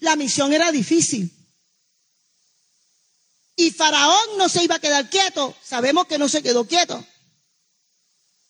La 0.00 0.16
misión 0.16 0.52
era 0.52 0.70
difícil. 0.70 1.30
Y 3.56 3.70
Faraón 3.70 4.36
no 4.36 4.48
se 4.48 4.64
iba 4.64 4.74
a 4.74 4.80
quedar 4.80 5.08
quieto. 5.08 5.56
Sabemos 5.64 6.06
que 6.06 6.18
no 6.18 6.28
se 6.28 6.42
quedó 6.42 6.66
quieto. 6.66 7.04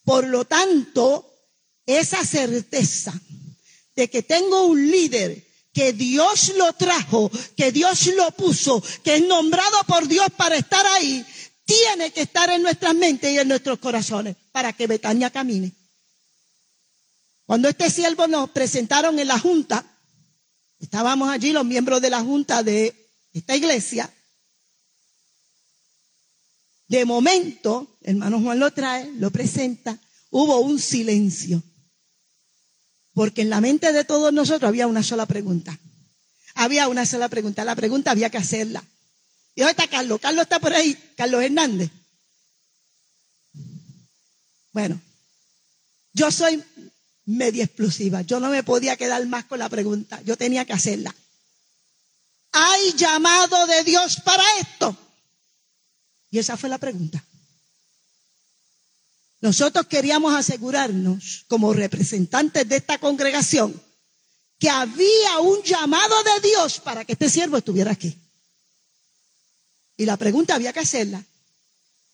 Por 0.03 0.27
lo 0.27 0.45
tanto, 0.45 1.31
esa 1.85 2.25
certeza 2.25 3.13
de 3.95 4.09
que 4.09 4.23
tengo 4.23 4.65
un 4.65 4.91
líder 4.91 5.44
que 5.75 5.93
Dios 5.93 6.53
lo 6.57 6.73
trajo, 6.73 7.29
que 7.55 7.71
Dios 7.71 8.07
lo 8.15 8.31
puso, 8.31 8.81
que 9.03 9.17
es 9.17 9.27
nombrado 9.27 9.77
por 9.85 10.07
Dios 10.07 10.25
para 10.35 10.55
estar 10.55 10.83
ahí, 10.97 11.23
tiene 11.65 12.11
que 12.11 12.21
estar 12.21 12.49
en 12.49 12.63
nuestras 12.63 12.95
mentes 12.95 13.31
y 13.31 13.37
en 13.37 13.47
nuestros 13.47 13.77
corazones 13.77 14.35
para 14.51 14.73
que 14.73 14.87
Betania 14.87 15.29
camine. 15.29 15.71
Cuando 17.45 17.69
este 17.69 17.91
siervo 17.91 18.25
nos 18.25 18.49
presentaron 18.49 19.19
en 19.19 19.27
la 19.27 19.37
junta, 19.37 19.85
Estábamos 20.79 21.29
allí 21.29 21.51
los 21.51 21.65
miembros 21.65 22.01
de 22.01 22.09
la 22.09 22.21
junta 22.21 22.61
de 22.63 23.09
esta 23.33 23.55
iglesia. 23.55 24.11
De 26.87 27.05
momento, 27.05 27.97
hermano 28.01 28.39
Juan 28.39 28.59
lo 28.59 28.71
trae, 28.71 29.11
lo 29.13 29.31
presenta, 29.31 29.99
hubo 30.29 30.59
un 30.59 30.79
silencio. 30.79 31.63
Porque 33.15 33.41
en 33.41 33.49
la 33.49 33.61
mente 33.61 33.91
de 33.91 34.03
todos 34.03 34.31
nosotros 34.31 34.69
había 34.69 34.85
una 34.85 35.01
sola 35.01 35.25
pregunta. 35.25 35.79
Había 36.53 36.87
una 36.87 37.07
sola 37.07 37.27
pregunta. 37.29 37.65
La 37.65 37.75
pregunta 37.75 38.11
había 38.11 38.29
que 38.29 38.37
hacerla. 38.37 38.83
¿Y 39.55 39.61
dónde 39.61 39.71
está 39.71 39.87
Carlos? 39.87 40.19
Carlos 40.21 40.43
está 40.43 40.59
por 40.59 40.73
ahí. 40.73 40.95
Carlos 41.17 41.41
Hernández. 41.41 41.89
Bueno, 44.71 44.99
yo 46.11 46.29
soy 46.29 46.61
media 47.25 47.63
explosiva. 47.63 48.21
Yo 48.21 48.39
no 48.39 48.49
me 48.49 48.63
podía 48.63 48.95
quedar 48.95 49.25
más 49.25 49.45
con 49.45 49.59
la 49.59 49.69
pregunta, 49.69 50.21
yo 50.23 50.37
tenía 50.37 50.65
que 50.65 50.73
hacerla. 50.73 51.13
¿Hay 52.51 52.93
llamado 52.93 53.67
de 53.67 53.83
Dios 53.83 54.21
para 54.23 54.43
esto? 54.59 54.97
Y 56.31 56.39
esa 56.39 56.57
fue 56.57 56.69
la 56.69 56.77
pregunta. 56.77 57.23
Nosotros 59.45 59.85
queríamos 59.85 60.33
asegurarnos, 60.33 61.45
como 61.47 61.71
representantes 61.71 62.67
de 62.67 62.77
esta 62.77 62.97
congregación, 62.97 63.79
que 64.57 64.71
había 64.71 65.37
un 65.39 65.61
llamado 65.61 66.15
de 66.23 66.47
Dios 66.49 66.79
para 66.79 67.05
que 67.05 67.11
este 67.13 67.29
siervo 67.29 67.57
estuviera 67.57 67.91
aquí. 67.91 68.17
Y 69.97 70.05
la 70.05 70.17
pregunta 70.17 70.55
había 70.55 70.73
que 70.73 70.79
hacerla. 70.79 71.23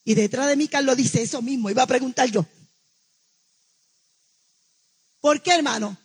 Y 0.03 0.13
detrás 0.13 0.49
de 0.49 0.57
mí 0.57 0.67
Carlos 0.67 0.97
dice 0.97 1.21
eso 1.21 1.41
mismo, 1.41 1.69
iba 1.69 1.83
a 1.83 1.87
preguntar 1.87 2.29
yo. 2.29 2.45
¿Por 5.21 5.41
qué, 5.41 5.53
hermano? 5.53 5.97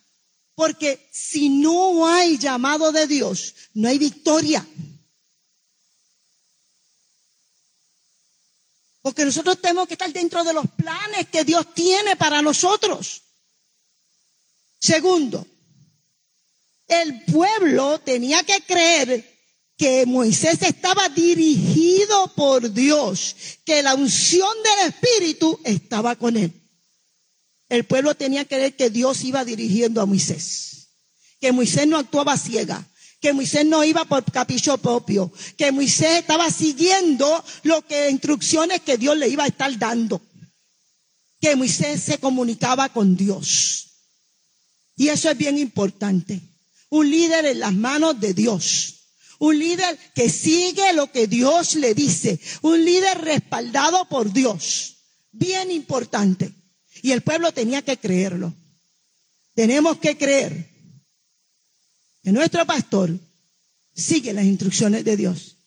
Porque 0.55 1.09
si 1.11 1.49
no 1.49 2.07
hay 2.07 2.39
llamado 2.39 2.93
de 2.93 3.09
Dios, 3.09 3.53
no 3.75 3.89
hay 3.89 3.99
victoria. 3.99 4.65
Porque 9.07 9.25
nosotros 9.25 9.61
tenemos 9.61 9.87
que 9.87 9.95
estar 9.95 10.13
dentro 10.13 10.43
de 10.43 10.53
los 10.53 10.65
planes 10.69 11.29
que 11.31 11.45
Dios 11.45 11.73
tiene 11.75 12.17
para 12.17 12.43
nosotros. 12.43 13.23
Segundo, 14.81 15.47
el 16.89 17.23
pueblo 17.27 18.01
tenía 18.01 18.43
que 18.43 18.63
creer 18.63 19.25
que 19.79 20.07
Moisés 20.07 20.61
estaba 20.63 21.09
dirigido 21.11 22.35
por 22.35 22.73
Dios, 22.73 23.37
que 23.65 23.81
la 23.81 23.95
unción 23.95 24.51
del 24.65 24.89
Espíritu 24.89 25.57
estaba 25.63 26.17
con 26.17 26.37
él. 26.37 26.53
El 27.69 27.85
pueblo 27.85 28.17
tenía 28.17 28.43
que 28.43 28.57
creer 28.57 28.75
que 28.75 28.91
Dios 28.91 29.23
iba 29.23 29.45
dirigiendo 29.45 30.01
a 30.01 30.07
Moisés, 30.07 30.89
que 31.39 31.53
Moisés 31.53 31.87
no 31.87 31.97
actuaba 31.97 32.37
ciega, 32.37 32.85
que 33.21 33.33
Moisés 33.33 33.65
no 33.65 33.83
iba 33.85 34.05
por 34.05 34.25
capricho 34.31 34.77
propio, 34.79 35.33
que 35.57 35.73
Moisés 35.73 36.21
estaba 36.21 36.51
siguiendo 36.51 37.45
lo 37.63 37.87
que 37.87 38.11
instrucciones 38.11 38.83
que 38.83 38.99
Dios 38.99 39.17
le 39.17 39.29
iba 39.29 39.45
a 39.45 39.49
estar 39.49 39.77
dando, 39.79 40.21
que 41.41 41.57
Moisés 41.57 42.03
se 42.03 42.19
comunicaba 42.19 42.89
con 42.91 43.17
Dios. 43.17 43.87
Y 44.97 45.09
eso 45.09 45.31
es 45.31 45.37
bien 45.37 45.59
importante. 45.59 46.41
Un 46.89 47.11
líder 47.11 47.45
en 47.47 47.61
las 47.61 47.75
manos 47.75 48.19
de 48.19 48.33
Dios. 48.33 48.95
Un 49.39 49.59
líder 49.59 49.99
que 50.15 50.31
sigue 50.31 50.95
lo 50.95 51.13
que 51.13 51.27
Dios 51.27 51.75
le 51.75 51.95
dice. 51.95 52.41
Un 52.63 52.83
líder 52.83 53.19
respaldado 53.19 54.09
por 54.09 54.33
Dios. 54.33 54.97
Bien 55.33 55.71
importante. 55.71 56.53
Y 57.03 57.13
el 57.13 57.21
pueblo 57.23 57.53
tenía 57.53 57.83
que 57.83 57.99
creerlo. 57.99 58.55
Tenemos 59.55 59.99
que 59.99 60.17
creer 60.17 60.76
que 62.27 62.33
nuestro 62.33 62.67
pastor 62.67 63.17
sigue 63.95 64.33
las 64.33 64.45
instrucciones 64.45 65.05
de 65.05 65.17
Dios. 65.17 65.59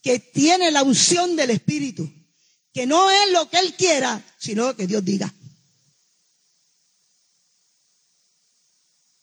que 0.00 0.18
tiene 0.18 0.70
la 0.70 0.82
unción 0.82 1.36
del 1.36 1.50
Espíritu, 1.50 2.10
que 2.72 2.86
no 2.86 3.10
es 3.10 3.32
lo 3.32 3.50
que 3.50 3.58
Él 3.58 3.74
quiera, 3.74 4.24
sino 4.38 4.68
lo 4.68 4.74
que 4.74 4.86
Dios 4.86 5.04
diga. 5.04 5.30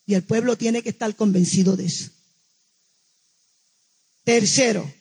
Y 0.06 0.14
el 0.14 0.22
pueblo 0.22 0.56
tiene 0.56 0.84
que 0.84 0.90
estar 0.90 1.16
convencido 1.16 1.76
de 1.76 1.88
eso. 1.88 2.12
Tercero, 4.24 4.94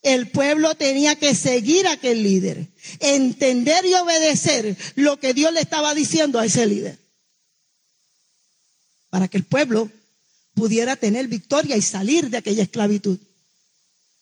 el 0.00 0.30
pueblo 0.30 0.74
tenía 0.76 1.14
que 1.16 1.34
seguir 1.34 1.86
a 1.88 1.92
aquel 1.92 2.22
líder, 2.22 2.66
entender 3.00 3.84
y 3.84 3.92
obedecer 3.92 4.78
lo 4.94 5.20
que 5.20 5.34
Dios 5.34 5.52
le 5.52 5.60
estaba 5.60 5.94
diciendo 5.94 6.38
a 6.38 6.46
ese 6.46 6.64
líder. 6.64 6.98
Para 9.10 9.28
que 9.28 9.36
el 9.36 9.44
pueblo 9.44 9.90
pudiera 10.60 10.94
tener 10.94 11.26
victoria 11.26 11.74
y 11.74 11.80
salir 11.80 12.28
de 12.28 12.36
aquella 12.36 12.64
esclavitud. 12.64 13.18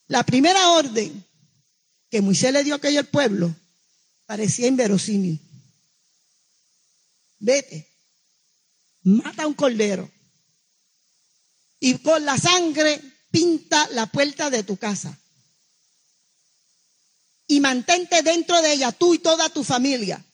La 0.06 0.22
primera 0.22 0.70
orden 0.70 1.26
que 2.08 2.22
Moisés 2.22 2.52
le 2.52 2.62
dio 2.62 2.74
a 2.74 2.76
aquel 2.76 3.04
pueblo 3.06 3.52
parecía 4.24 4.68
inverosímil. 4.68 5.40
Vete, 7.40 7.92
mata 9.02 9.42
a 9.42 9.46
un 9.48 9.54
cordero 9.54 10.08
y 11.80 11.98
con 11.98 12.24
la 12.24 12.38
sangre 12.38 13.00
pinta 13.32 13.88
la 13.90 14.06
puerta 14.06 14.48
de 14.48 14.62
tu 14.62 14.76
casa 14.76 15.18
y 17.48 17.58
mantente 17.58 18.22
dentro 18.22 18.62
de 18.62 18.74
ella, 18.74 18.92
tú 18.92 19.14
y 19.14 19.18
toda 19.18 19.48
tu 19.48 19.64
familia. 19.64 20.24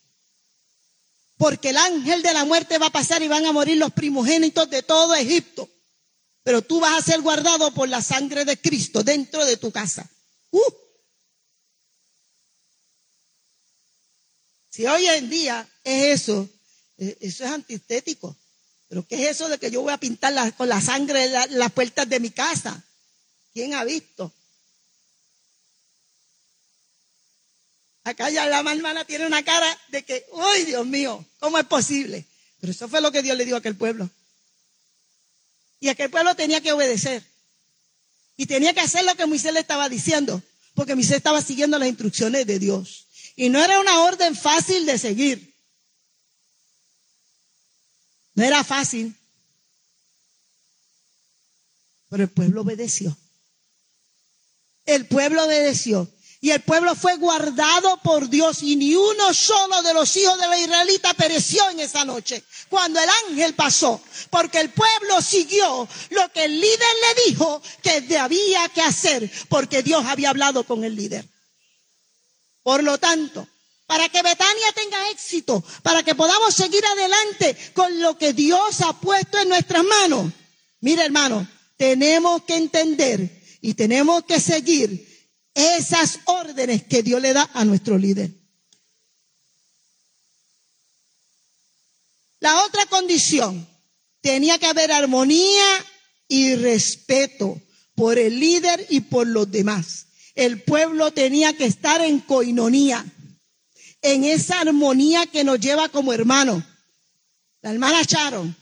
Porque 1.39 1.71
el 1.71 1.79
ángel 1.79 2.21
de 2.21 2.35
la 2.35 2.45
muerte 2.45 2.77
va 2.77 2.89
a 2.89 2.93
pasar 2.93 3.23
y 3.23 3.29
van 3.29 3.47
a 3.47 3.53
morir 3.53 3.79
los 3.79 3.93
primogénitos 3.95 4.69
de 4.69 4.83
todo 4.83 5.15
Egipto. 5.15 5.71
Pero 6.45 6.61
tú 6.63 6.79
vas 6.79 6.99
a 6.99 7.03
ser 7.03 7.23
guardado 7.23 7.73
por 7.73 7.89
la 7.89 8.03
sangre 8.03 8.45
de 8.45 8.61
Cristo 8.61 9.03
dentro 9.03 9.45
de 9.45 9.57
tu 9.57 9.73
casa. 9.73 10.09
Uh. 10.51 10.61
Si 14.69 14.87
hoy 14.87 15.07
en 15.07 15.31
día 15.31 15.67
es 15.83 16.21
eso, 16.21 16.49
eh, 16.99 17.17
eso 17.21 17.45
es 17.45 17.51
antiestético. 17.51 18.37
Pero 18.89 19.07
¿qué 19.09 19.25
es 19.25 19.31
eso 19.31 19.49
de 19.49 19.59
que 19.59 19.71
yo 19.71 19.81
voy 19.81 19.93
a 19.93 19.99
pintar 19.99 20.55
con 20.55 20.69
la 20.69 20.81
sangre 20.81 21.29
las 21.49 21.73
puertas 21.73 22.09
de 22.09 22.21
mi 22.21 22.31
casa? 22.31 22.85
¿Quién 23.55 23.73
ha 23.75 23.83
visto? 23.85 24.31
Acá 28.05 28.29
ya 28.29 28.47
la 28.47 28.59
hermana 28.59 29.07
tiene 29.07 29.27
una 29.27 29.43
cara 29.43 29.79
de 29.89 30.05
que, 30.05 30.27
¡ay, 30.37 30.65
Dios 30.67 30.87
mío! 30.87 31.25
¿Cómo 31.39 31.57
es 31.57 31.65
posible? 31.65 32.27
Pero 32.61 32.73
eso 32.73 32.87
fue 32.87 33.01
lo 33.01 33.11
que 33.11 33.23
Dios 33.23 33.39
le 33.39 33.47
dio 33.47 33.55
a 33.55 33.61
aquel 33.61 33.77
pueblo. 33.77 34.11
Y 35.85 35.91
aquel 35.91 36.09
pueblo 36.09 36.35
tenía 36.35 36.63
que 36.63 36.73
obedecer. 36.73 37.23
Y 38.39 38.47
tenía 38.47 38.73
que 38.73 38.81
hacer 38.81 39.05
lo 39.05 39.15
que 39.17 39.27
Moisés 39.27 39.53
le 39.53 39.61
estaba 39.61 39.91
diciendo, 39.91 40.43
porque 40.73 40.95
Moisés 40.95 41.19
estaba 41.19 41.43
siguiendo 41.43 41.79
las 41.79 41.91
instrucciones 41.91 42.47
de 42.47 42.59
Dios. 42.59 43.07
Y 43.37 43.51
no 43.51 43.63
era 43.63 43.79
una 43.79 44.01
orden 44.01 44.35
fácil 44.35 44.87
de 44.87 44.97
seguir. 44.97 45.55
No 48.33 48.45
era 48.45 48.65
fácil. 48.65 49.15
Pero 52.09 52.23
el 52.23 52.31
pueblo 52.31 52.63
obedeció. 52.63 53.15
El 54.87 55.07
pueblo 55.07 55.45
obedeció. 55.45 56.11
Y 56.45 56.51
el 56.51 56.61
pueblo 56.61 56.95
fue 56.95 57.17
guardado 57.17 57.97
por 58.03 58.29
Dios 58.29 58.63
y 58.63 58.77
ni 58.77 58.95
uno 58.95 59.33
solo 59.33 59.83
de 59.83 59.95
los 59.95 60.15
hijos 60.15 60.39
de 60.39 60.47
la 60.47 60.59
israelita 60.59 61.15
pereció 61.15 61.71
en 61.71 61.81
esa 61.81 62.05
noche 62.05 62.45
cuando 62.69 63.01
el 63.01 63.09
ángel 63.31 63.55
pasó, 63.55 63.99
porque 64.29 64.61
el 64.61 64.69
pueblo 64.69 65.23
siguió 65.23 65.89
lo 66.11 66.33
que 66.35 66.45
el 66.45 66.61
líder 66.61 66.79
le 66.79 67.31
dijo 67.31 67.63
que 67.83 68.19
había 68.19 68.69
que 68.69 68.83
hacer, 68.83 69.33
porque 69.49 69.83
Dios 69.83 70.05
había 70.05 70.29
hablado 70.29 70.65
con 70.65 70.85
el 70.85 70.95
líder. 70.95 71.27
Por 72.63 72.85
lo 72.85 72.99
tanto, 72.99 73.49
para 73.87 74.11
que 74.11 74.21
Betania 74.21 74.73
tenga 74.75 75.09
éxito, 75.13 75.65
para 75.83 76.03
que 76.03 76.15
podamos 76.15 76.55
seguir 76.55 76.85
adelante 76.85 77.57
con 77.73 78.03
lo 78.03 78.19
que 78.19 78.35
Dios 78.35 78.83
ha 78.83 78.93
puesto 78.93 79.39
en 79.39 79.49
nuestras 79.49 79.83
manos. 79.83 80.31
Mira 80.83 81.07
hermano, 81.07 81.49
tenemos 81.79 82.43
que 82.43 82.57
entender 82.57 83.43
y 83.63 83.73
tenemos 83.73 84.25
que 84.25 84.39
seguir 84.39 85.14
esas 85.55 86.21
órdenes 86.25 86.83
que 86.85 87.03
Dios 87.03 87.21
le 87.23 87.33
da 87.33 87.49
a 87.55 87.65
nuestro 87.65 87.97
líder. 87.97 88.31
La 92.41 92.63
otra 92.65 92.85
condición, 92.87 93.67
tenía 94.21 94.59
que 94.59 94.67
haber 94.67 94.93
armonía 94.93 95.65
y 96.29 96.57
respeto 96.57 97.61
por 97.95 98.19
el 98.19 98.39
líder 98.39 98.87
y 98.91 99.01
por 99.01 99.27
los 99.27 99.51
demás. 99.51 100.07
El 100.35 100.63
pueblo 100.63 101.13
tenía 101.13 101.57
que 101.57 101.65
estar 101.65 102.01
en 102.01 102.21
coinonía, 102.21 103.05
en 104.03 104.25
esa 104.25 104.61
armonía 104.61 105.27
que 105.27 105.45
nos 105.45 105.61
lleva 105.61 105.89
como 105.89 106.13
hermanos. 106.13 106.63
La 107.63 107.71
hermana 107.71 108.03
Sharon, 108.03 108.55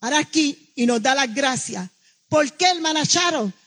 ahora 0.00 0.18
aquí 0.18 0.72
y 0.74 0.86
nos 0.86 1.02
da 1.02 1.14
las 1.14 1.32
gracias. 1.32 1.88
¿Por 2.28 2.52
qué, 2.54 2.66
hermana? 2.66 3.04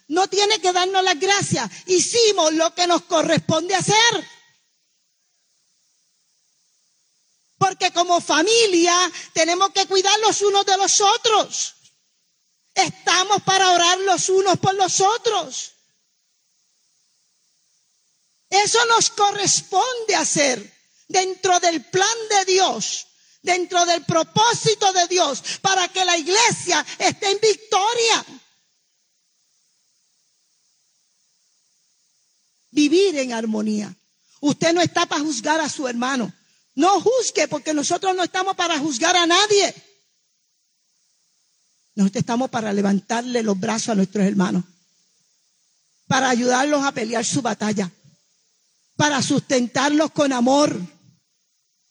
No 0.07 0.27
tiene 0.27 0.59
que 0.59 0.71
darnos 0.71 1.03
las 1.03 1.19
gracias. 1.19 1.69
Hicimos 1.87 2.53
lo 2.53 2.73
que 2.73 2.87
nos 2.87 3.03
corresponde 3.03 3.75
hacer. 3.75 4.27
Porque 7.57 7.91
como 7.91 8.21
familia 8.21 8.95
tenemos 9.33 9.71
que 9.71 9.85
cuidar 9.87 10.17
los 10.19 10.41
unos 10.41 10.65
de 10.65 10.77
los 10.77 11.01
otros. 11.01 11.73
Estamos 12.73 13.41
para 13.43 13.71
orar 13.71 13.97
los 14.01 14.29
unos 14.29 14.57
por 14.59 14.75
los 14.75 15.01
otros. 15.01 15.71
Eso 18.49 18.85
nos 18.85 19.09
corresponde 19.09 20.15
hacer 20.15 20.73
dentro 21.07 21.59
del 21.59 21.83
plan 21.85 22.17
de 22.29 22.45
Dios, 22.53 23.07
dentro 23.41 23.85
del 23.85 24.05
propósito 24.05 24.93
de 24.93 25.07
Dios, 25.07 25.41
para 25.61 25.87
que 25.89 26.05
la 26.05 26.17
iglesia 26.17 26.85
esté 26.99 27.31
en 27.31 27.39
victoria. 27.41 28.25
Vivir 32.71 33.17
en 33.17 33.33
armonía. 33.33 33.93
Usted 34.39 34.73
no 34.73 34.81
está 34.81 35.05
para 35.05 35.21
juzgar 35.21 35.59
a 35.59 35.69
su 35.69 35.87
hermano. 35.87 36.31
No 36.75 37.01
juzgue 37.01 37.47
porque 37.47 37.73
nosotros 37.73 38.15
no 38.15 38.23
estamos 38.23 38.55
para 38.55 38.77
juzgar 38.77 39.15
a 39.15 39.25
nadie. 39.25 39.73
Nosotros 41.95 42.21
estamos 42.21 42.51
para 42.51 42.71
levantarle 42.71 43.41
los 43.41 43.59
brazos 43.59 43.89
a 43.89 43.95
nuestros 43.95 44.23
hermanos, 44.23 44.63
para 46.05 46.29
ayudarlos 46.29 46.85
a 46.85 46.91
pelear 46.91 47.25
su 47.25 47.41
batalla, 47.41 47.91
para 48.95 49.23
sustentarlos 49.23 50.11
con 50.11 50.31
amor, 50.31 50.79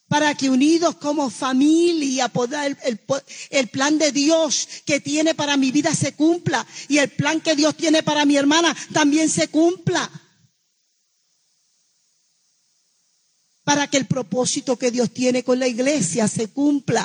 para 0.07 0.37
que 0.37 0.49
unidos 0.49 0.95
como 0.97 1.31
familia 1.31 2.31
el, 2.62 2.79
el, 2.85 3.01
el, 3.51 3.69
plan 3.69 3.99
de 3.99 4.12
Dios 4.12 4.69
que 4.85 5.01
tiene 5.01 5.35
para 5.35 5.57
mi 5.57 5.73
vida 5.73 5.93
se 5.93 6.15
cumpla 6.15 6.65
y 6.89 6.99
el 6.99 7.11
plan 7.11 7.41
que 7.41 7.57
Dios 7.57 7.77
tiene 7.77 8.05
para 8.05 8.25
mi 8.25 8.37
hermana 8.37 8.77
también 8.93 9.29
se 9.29 9.49
cumpla. 9.49 10.09
Para 13.66 13.88
que 13.88 13.96
el 13.96 14.07
propósito 14.07 14.79
que 14.79 14.92
Dios 14.92 15.12
tiene 15.12 15.42
con 15.42 15.59
la 15.59 15.66
iglesia 15.66 16.29
se 16.29 16.46
cumpla. 16.46 17.05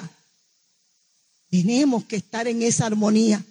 Tenemos 1.50 2.06
que 2.06 2.18
estar 2.18 2.48
en 2.48 2.62
esa 2.62 2.86
armonía. 2.86 3.44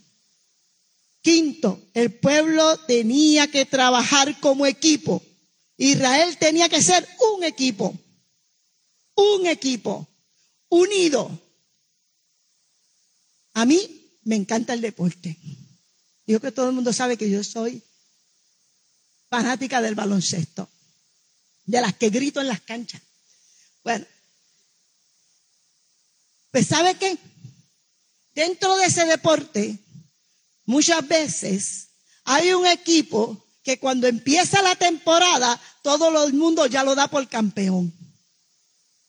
Quinto, 1.21 1.83
el 1.93 2.15
pueblo 2.15 2.79
tenía 2.87 3.51
que 3.51 3.67
trabajar 3.67 4.39
como 4.39 4.65
equipo. 4.65 5.21
Israel 5.77 6.37
tenía 6.39 6.69
que 6.69 6.81
ser 6.81 7.05
un 7.35 7.43
equipo, 7.43 7.99
un 9.17 9.49
equipo, 9.49 10.07
unido. 10.69 11.37
A 13.55 13.65
mí 13.65 14.21
me 14.23 14.37
encanta 14.37 14.73
el 14.73 14.83
deporte. 14.83 15.37
Yo 16.29 16.41
que 16.41 16.53
todo 16.53 16.69
el 16.69 16.77
mundo 16.77 16.93
sabe 16.93 17.17
que 17.17 17.29
yo 17.29 17.43
soy 17.43 17.83
fanática 19.29 19.83
del 19.83 19.97
baloncesto 19.97 20.69
de 21.71 21.81
las 21.81 21.95
que 21.95 22.11
grito 22.11 22.41
en 22.41 22.49
las 22.49 22.61
canchas. 22.61 23.01
Bueno, 23.85 24.05
pues 26.51 26.67
¿sabe 26.67 26.97
qué? 26.97 27.17
Dentro 28.35 28.77
de 28.77 28.87
ese 28.87 29.05
deporte, 29.07 29.79
muchas 30.65 31.07
veces 31.07 31.89
hay 32.25 32.53
un 32.53 32.67
equipo 32.67 33.47
que 33.63 33.79
cuando 33.79 34.07
empieza 34.07 34.63
la 34.63 34.75
temporada, 34.75 35.61
todo 35.83 36.27
el 36.27 36.33
mundo 36.35 36.67
ya 36.67 36.83
lo 36.83 36.95
da 36.95 37.09
por 37.09 37.29
campeón. 37.29 37.93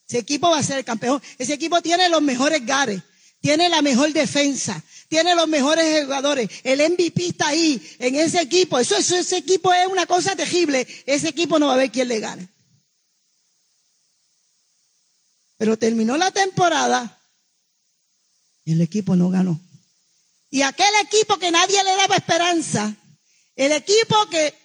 Ese 0.08 0.20
equipo 0.20 0.50
va 0.50 0.60
a 0.60 0.64
ser 0.64 0.78
el 0.78 0.86
campeón. 0.86 1.22
Ese 1.38 1.54
equipo 1.54 1.82
tiene 1.82 2.10
los 2.10 2.22
mejores 2.22 2.66
gares, 2.66 3.02
tiene 3.40 3.70
la 3.70 3.82
mejor 3.82 4.12
defensa, 4.14 4.84
tiene 5.12 5.36
los 5.36 5.50
mejores 5.50 6.06
jugadores. 6.06 6.50
El 6.64 6.80
MVP 6.80 7.28
está 7.28 7.50
ahí, 7.50 7.86
en 8.00 8.16
ese 8.16 8.40
equipo. 8.40 8.80
Eso, 8.80 8.96
eso, 8.96 9.18
ese 9.18 9.36
equipo 9.36 9.74
es 9.74 9.86
una 9.88 10.06
cosa 10.06 10.38
terrible. 10.38 10.88
Ese 11.06 11.28
equipo 11.28 11.60
no 11.60 11.68
va 11.68 11.74
a 11.74 11.78
ver 11.78 11.92
quién 11.92 12.08
le 12.08 12.22
gane. 12.22 12.48
Pero 15.58 15.78
terminó 15.78 16.16
la 16.16 16.32
temporada 16.32 17.20
y 18.64 18.72
el 18.72 18.80
equipo 18.80 19.18
no 19.18 19.30
ganó. 19.30 19.60
Y 20.50 20.62
aquel 20.62 20.88
equipo 21.04 21.38
que 21.38 21.52
nadie 21.52 21.84
le 21.84 21.92
daba 21.98 22.16
esperanza, 22.16 22.96
el 23.58 23.74
equipo 23.74 24.16
que 24.30 24.56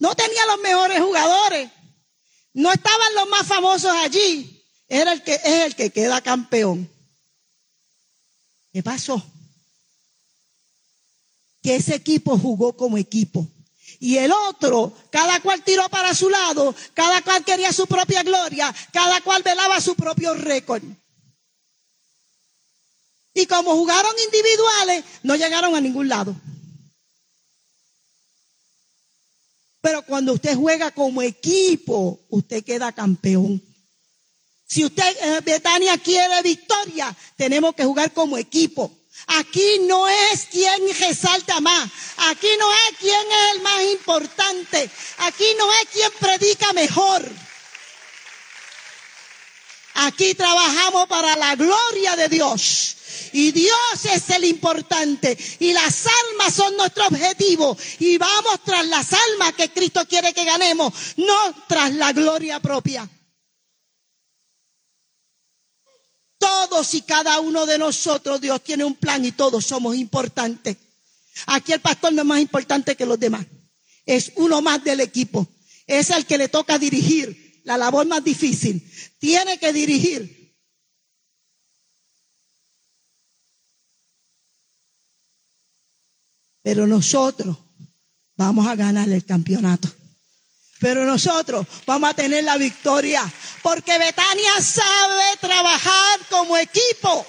No 0.00 0.14
tenía 0.14 0.44
los 0.48 0.60
mejores 0.60 1.00
jugadores. 1.00 1.70
No 2.52 2.70
estaban 2.70 3.14
los 3.14 3.28
más 3.30 3.46
famosos 3.46 3.90
allí. 3.90 4.68
Era 4.86 5.14
el 5.14 5.22
que, 5.22 5.36
es 5.36 5.64
el 5.64 5.74
que 5.74 5.88
queda 5.88 6.20
campeón. 6.20 6.90
¿Qué 8.70 8.82
pasó? 8.82 9.24
Que 11.64 11.74
ese 11.74 11.96
equipo 11.96 12.38
jugó 12.38 12.76
como 12.76 12.98
equipo. 12.98 13.48
Y 13.98 14.18
el 14.18 14.30
otro, 14.32 14.92
cada 15.10 15.40
cual 15.40 15.64
tiró 15.64 15.88
para 15.88 16.14
su 16.14 16.28
lado, 16.28 16.74
cada 16.92 17.22
cual 17.22 17.42
quería 17.44 17.72
su 17.72 17.86
propia 17.86 18.22
gloria, 18.22 18.72
cada 18.92 19.20
cual 19.22 19.42
velaba 19.42 19.80
su 19.80 19.96
propio 19.96 20.34
récord. 20.34 20.82
Y 23.32 23.46
como 23.46 23.74
jugaron 23.74 24.12
individuales, 24.26 25.04
no 25.22 25.34
llegaron 25.34 25.74
a 25.74 25.80
ningún 25.80 26.08
lado. 26.08 26.36
Pero 29.80 30.02
cuando 30.02 30.34
usted 30.34 30.54
juega 30.54 30.90
como 30.92 31.20
equipo, 31.20 32.20
usted 32.28 32.62
queda 32.62 32.92
campeón. 32.92 33.62
Si 34.66 34.84
usted, 34.84 35.16
eh, 35.20 35.40
Betania, 35.44 35.96
quiere 35.98 36.42
victoria, 36.42 37.14
tenemos 37.36 37.74
que 37.74 37.84
jugar 37.84 38.12
como 38.12 38.38
equipo. 38.38 38.90
Aquí 39.26 39.80
no 39.80 40.08
es 40.08 40.46
quien 40.50 40.88
resalta 40.98 41.60
más. 41.60 41.90
Aquí 42.16 42.48
no 42.58 42.72
es 42.72 42.98
quien 42.98 43.20
es 43.20 43.54
el 43.54 43.62
más 43.62 43.82
importante. 43.84 44.90
Aquí 45.18 45.44
no 45.58 45.72
es 45.72 45.88
quien 45.92 46.12
predica 46.20 46.72
mejor. 46.72 47.24
Aquí 49.94 50.34
trabajamos 50.34 51.06
para 51.06 51.36
la 51.36 51.54
gloria 51.54 52.16
de 52.16 52.28
Dios. 52.28 52.96
Y 53.32 53.52
Dios 53.52 54.04
es 54.12 54.30
el 54.30 54.44
importante. 54.44 55.36
Y 55.60 55.72
las 55.72 56.06
almas 56.06 56.54
son 56.54 56.76
nuestro 56.76 57.06
objetivo. 57.06 57.76
Y 58.00 58.18
vamos 58.18 58.60
tras 58.64 58.86
las 58.86 59.12
almas 59.12 59.54
que 59.54 59.70
Cristo 59.70 60.06
quiere 60.06 60.34
que 60.34 60.44
ganemos, 60.44 60.92
no 61.16 61.54
tras 61.66 61.92
la 61.94 62.12
gloria 62.12 62.60
propia. 62.60 63.08
Todos 66.44 66.92
y 66.92 67.00
cada 67.00 67.40
uno 67.40 67.64
de 67.64 67.78
nosotros, 67.78 68.38
Dios 68.38 68.62
tiene 68.62 68.84
un 68.84 68.94
plan 68.94 69.24
y 69.24 69.32
todos 69.32 69.64
somos 69.64 69.96
importantes. 69.96 70.76
Aquí 71.46 71.72
el 71.72 71.80
pastor 71.80 72.12
no 72.12 72.20
es 72.20 72.26
más 72.26 72.40
importante 72.40 72.94
que 72.96 73.06
los 73.06 73.18
demás. 73.18 73.46
Es 74.04 74.30
uno 74.36 74.60
más 74.60 74.84
del 74.84 75.00
equipo. 75.00 75.48
Es 75.86 76.10
el 76.10 76.26
que 76.26 76.36
le 76.36 76.48
toca 76.48 76.78
dirigir 76.78 77.62
la 77.64 77.78
labor 77.78 78.06
más 78.06 78.22
difícil. 78.22 78.86
Tiene 79.18 79.56
que 79.58 79.72
dirigir. 79.72 80.54
Pero 86.60 86.86
nosotros 86.86 87.56
vamos 88.36 88.66
a 88.66 88.76
ganar 88.76 89.08
el 89.08 89.24
campeonato. 89.24 89.88
Pero 90.84 91.06
nosotros 91.06 91.66
vamos 91.86 92.10
a 92.10 92.14
tener 92.14 92.44
la 92.44 92.58
victoria. 92.58 93.24
Porque 93.62 93.96
Betania 93.96 94.60
sabe 94.60 95.24
trabajar 95.40 96.20
como 96.28 96.58
equipo. 96.58 97.24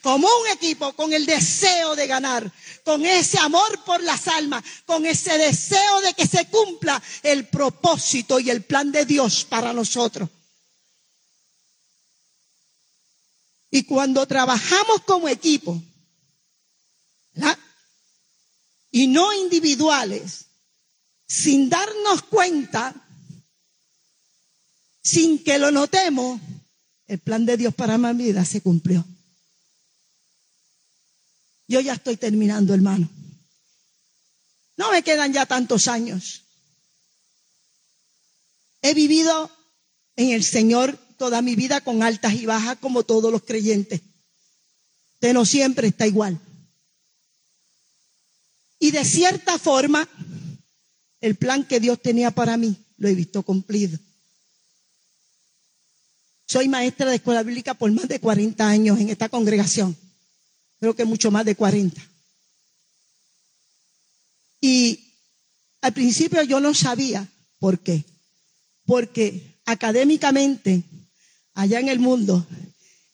Como 0.00 0.26
un 0.26 0.46
equipo 0.48 0.94
con 0.94 1.12
el 1.12 1.26
deseo 1.26 1.94
de 1.94 2.06
ganar, 2.06 2.50
con 2.82 3.04
ese 3.04 3.38
amor 3.40 3.84
por 3.84 4.02
las 4.02 4.26
almas, 4.26 4.64
con 4.86 5.04
ese 5.04 5.36
deseo 5.36 6.00
de 6.00 6.14
que 6.14 6.26
se 6.26 6.46
cumpla 6.46 7.02
el 7.24 7.46
propósito 7.48 8.40
y 8.40 8.48
el 8.48 8.64
plan 8.64 8.90
de 8.90 9.04
Dios 9.04 9.44
para 9.44 9.74
nosotros. 9.74 10.30
Y 13.70 13.82
cuando 13.82 14.26
trabajamos 14.26 15.02
como 15.04 15.28
equipo, 15.28 15.78
y 18.90 19.08
no 19.08 19.30
individuales, 19.34 20.46
sin 21.30 21.70
darnos 21.70 22.22
cuenta, 22.22 22.92
sin 25.00 25.44
que 25.44 25.60
lo 25.60 25.70
notemos, 25.70 26.40
el 27.06 27.20
plan 27.20 27.46
de 27.46 27.56
Dios 27.56 27.72
para 27.72 27.96
mi 27.98 28.24
vida 28.24 28.44
se 28.44 28.60
cumplió. 28.60 29.04
Yo 31.68 31.78
ya 31.78 31.92
estoy 31.92 32.16
terminando, 32.16 32.74
hermano. 32.74 33.08
No 34.76 34.90
me 34.90 35.04
quedan 35.04 35.32
ya 35.32 35.46
tantos 35.46 35.86
años. 35.86 36.42
He 38.82 38.92
vivido 38.94 39.52
en 40.16 40.30
el 40.30 40.42
Señor 40.42 40.96
toda 41.16 41.42
mi 41.42 41.54
vida 41.54 41.80
con 41.80 42.02
altas 42.02 42.34
y 42.34 42.44
bajas 42.44 42.76
como 42.80 43.04
todos 43.04 43.30
los 43.30 43.44
creyentes. 43.44 44.00
Usted 45.14 45.32
no 45.32 45.44
siempre 45.44 45.86
está 45.86 46.08
igual. 46.08 46.40
Y 48.80 48.90
de 48.90 49.04
cierta 49.04 49.60
forma, 49.60 50.08
el 51.20 51.36
plan 51.36 51.64
que 51.64 51.80
Dios 51.80 52.00
tenía 52.00 52.30
para 52.30 52.56
mí, 52.56 52.76
lo 52.96 53.08
he 53.08 53.14
visto 53.14 53.42
cumplido. 53.42 53.98
Soy 56.46 56.68
maestra 56.68 57.08
de 57.08 57.16
escuela 57.16 57.42
bíblica 57.42 57.74
por 57.74 57.92
más 57.92 58.08
de 58.08 58.18
40 58.18 58.68
años 58.68 58.98
en 58.98 59.08
esta 59.08 59.28
congregación. 59.28 59.96
Creo 60.80 60.96
que 60.96 61.04
mucho 61.04 61.30
más 61.30 61.44
de 61.44 61.54
40. 61.54 62.00
Y 64.60 65.14
al 65.80 65.92
principio 65.92 66.42
yo 66.42 66.60
no 66.60 66.74
sabía 66.74 67.28
por 67.58 67.78
qué. 67.78 68.04
Porque 68.84 69.60
académicamente, 69.64 70.82
allá 71.54 71.78
en 71.78 71.88
el 71.88 72.00
mundo, 72.00 72.44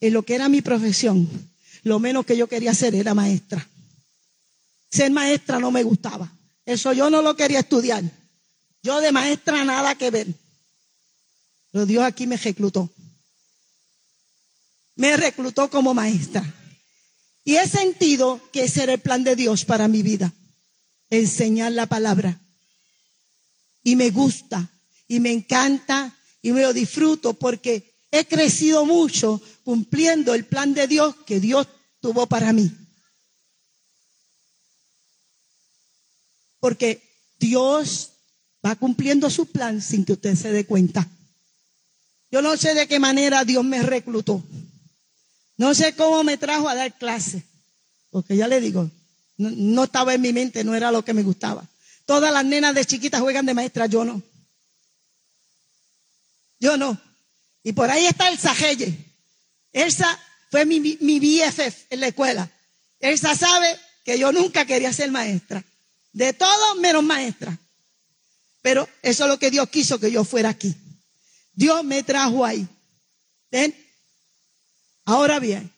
en 0.00 0.12
lo 0.14 0.22
que 0.22 0.34
era 0.34 0.48
mi 0.48 0.62
profesión, 0.62 1.28
lo 1.82 1.98
menos 1.98 2.24
que 2.24 2.36
yo 2.36 2.48
quería 2.48 2.70
hacer 2.70 2.94
era 2.94 3.14
maestra. 3.14 3.68
Ser 4.90 5.10
maestra 5.10 5.58
no 5.58 5.70
me 5.70 5.82
gustaba. 5.82 6.32
Eso 6.66 6.92
yo 6.92 7.08
no 7.08 7.22
lo 7.22 7.36
quería 7.36 7.60
estudiar. 7.60 8.02
Yo 8.82 9.00
de 9.00 9.12
maestra 9.12 9.64
nada 9.64 9.94
que 9.94 10.10
ver. 10.10 10.26
Pero 11.70 11.86
Dios 11.86 12.04
aquí 12.04 12.26
me 12.26 12.36
reclutó. 12.36 12.90
Me 14.96 15.16
reclutó 15.16 15.70
como 15.70 15.94
maestra. 15.94 16.44
Y 17.44 17.56
he 17.56 17.68
sentido 17.68 18.40
que 18.52 18.64
ese 18.64 18.82
era 18.82 18.94
el 18.94 19.00
plan 19.00 19.22
de 19.22 19.36
Dios 19.36 19.64
para 19.64 19.86
mi 19.86 20.02
vida. 20.02 20.32
Enseñar 21.08 21.72
la 21.72 21.86
palabra. 21.86 22.40
Y 23.84 23.94
me 23.94 24.10
gusta, 24.10 24.68
y 25.06 25.20
me 25.20 25.30
encanta, 25.30 26.16
y 26.42 26.50
me 26.50 26.62
lo 26.62 26.72
disfruto 26.72 27.34
porque 27.34 27.94
he 28.10 28.24
crecido 28.24 28.84
mucho 28.84 29.40
cumpliendo 29.64 30.34
el 30.34 30.44
plan 30.44 30.74
de 30.74 30.88
Dios 30.88 31.14
que 31.24 31.38
Dios 31.38 31.68
tuvo 32.00 32.26
para 32.26 32.52
mí. 32.52 32.72
Porque 36.60 37.02
Dios 37.38 38.12
va 38.64 38.76
cumpliendo 38.76 39.30
su 39.30 39.46
plan 39.46 39.80
sin 39.80 40.04
que 40.04 40.14
usted 40.14 40.34
se 40.34 40.50
dé 40.50 40.66
cuenta. 40.66 41.08
Yo 42.30 42.42
no 42.42 42.56
sé 42.56 42.74
de 42.74 42.88
qué 42.88 42.98
manera 42.98 43.44
Dios 43.44 43.64
me 43.64 43.82
reclutó. 43.82 44.42
No 45.56 45.74
sé 45.74 45.94
cómo 45.94 46.24
me 46.24 46.36
trajo 46.36 46.68
a 46.68 46.74
dar 46.74 46.96
clase. 46.98 47.44
Porque 48.10 48.36
ya 48.36 48.48
le 48.48 48.60
digo, 48.60 48.90
no, 49.36 49.84
estaba 49.84 50.14
en 50.14 50.20
mi 50.20 50.32
mente, 50.32 50.64
no 50.64 50.74
era 50.74 50.90
lo 50.90 51.04
que 51.04 51.14
me 51.14 51.22
gustaba. 51.22 51.66
Todas 52.04 52.32
las 52.32 52.44
nenas 52.44 52.74
de 52.74 52.84
chiquitas 52.84 53.20
juegan 53.20 53.46
de 53.46 53.54
maestra, 53.54 53.86
yo 53.86 54.04
no. 54.04 54.22
Yo 56.58 56.76
no. 56.76 56.98
Y 57.62 57.72
por 57.72 57.90
ahí 57.90 58.06
está 58.06 58.28
el 58.28 58.38
Sajelle. 58.38 58.96
Elsa 59.72 60.18
fue 60.50 60.64
mi, 60.64 60.80
mi 60.80 61.20
BFF 61.20 61.86
en 61.90 62.00
la 62.00 62.08
escuela. 62.08 62.50
Elsa 63.00 63.34
sabe 63.34 63.76
que 64.04 64.18
yo 64.18 64.32
nunca 64.32 64.64
quería 64.64 64.92
ser 64.92 65.10
maestra. 65.10 65.64
De 66.16 66.32
todo 66.32 66.76
menos 66.76 67.04
maestra. 67.04 67.58
Pero 68.62 68.88
eso 69.02 69.24
es 69.24 69.28
lo 69.28 69.38
que 69.38 69.50
Dios 69.50 69.68
quiso 69.68 70.00
que 70.00 70.10
yo 70.10 70.24
fuera 70.24 70.48
aquí. 70.48 70.74
Dios 71.52 71.84
me 71.84 72.02
trajo 72.02 72.42
ahí. 72.42 72.66
¿Ven? 73.50 73.76
Ahora 75.04 75.38
bien, 75.38 75.70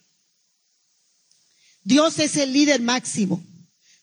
Dios 1.83 2.21
es 2.21 2.37
el 2.37 2.53
líder 2.53 2.81
máximo. 2.81 3.45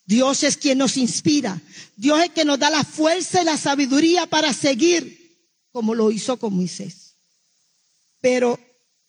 Dios 0.03 0.43
es 0.43 0.57
quien 0.57 0.77
nos 0.77 0.97
inspira. 0.97 1.61
Dios 1.95 2.21
es 2.21 2.31
quien 2.31 2.47
nos 2.47 2.59
da 2.59 2.69
la 2.69 2.83
fuerza 2.83 3.41
y 3.41 3.45
la 3.45 3.57
sabiduría 3.57 4.25
para 4.25 4.51
seguir 4.51 5.39
como 5.71 5.95
lo 5.95 6.11
hizo 6.11 6.37
con 6.37 6.53
Moisés. 6.53 7.15
Pero 8.19 8.59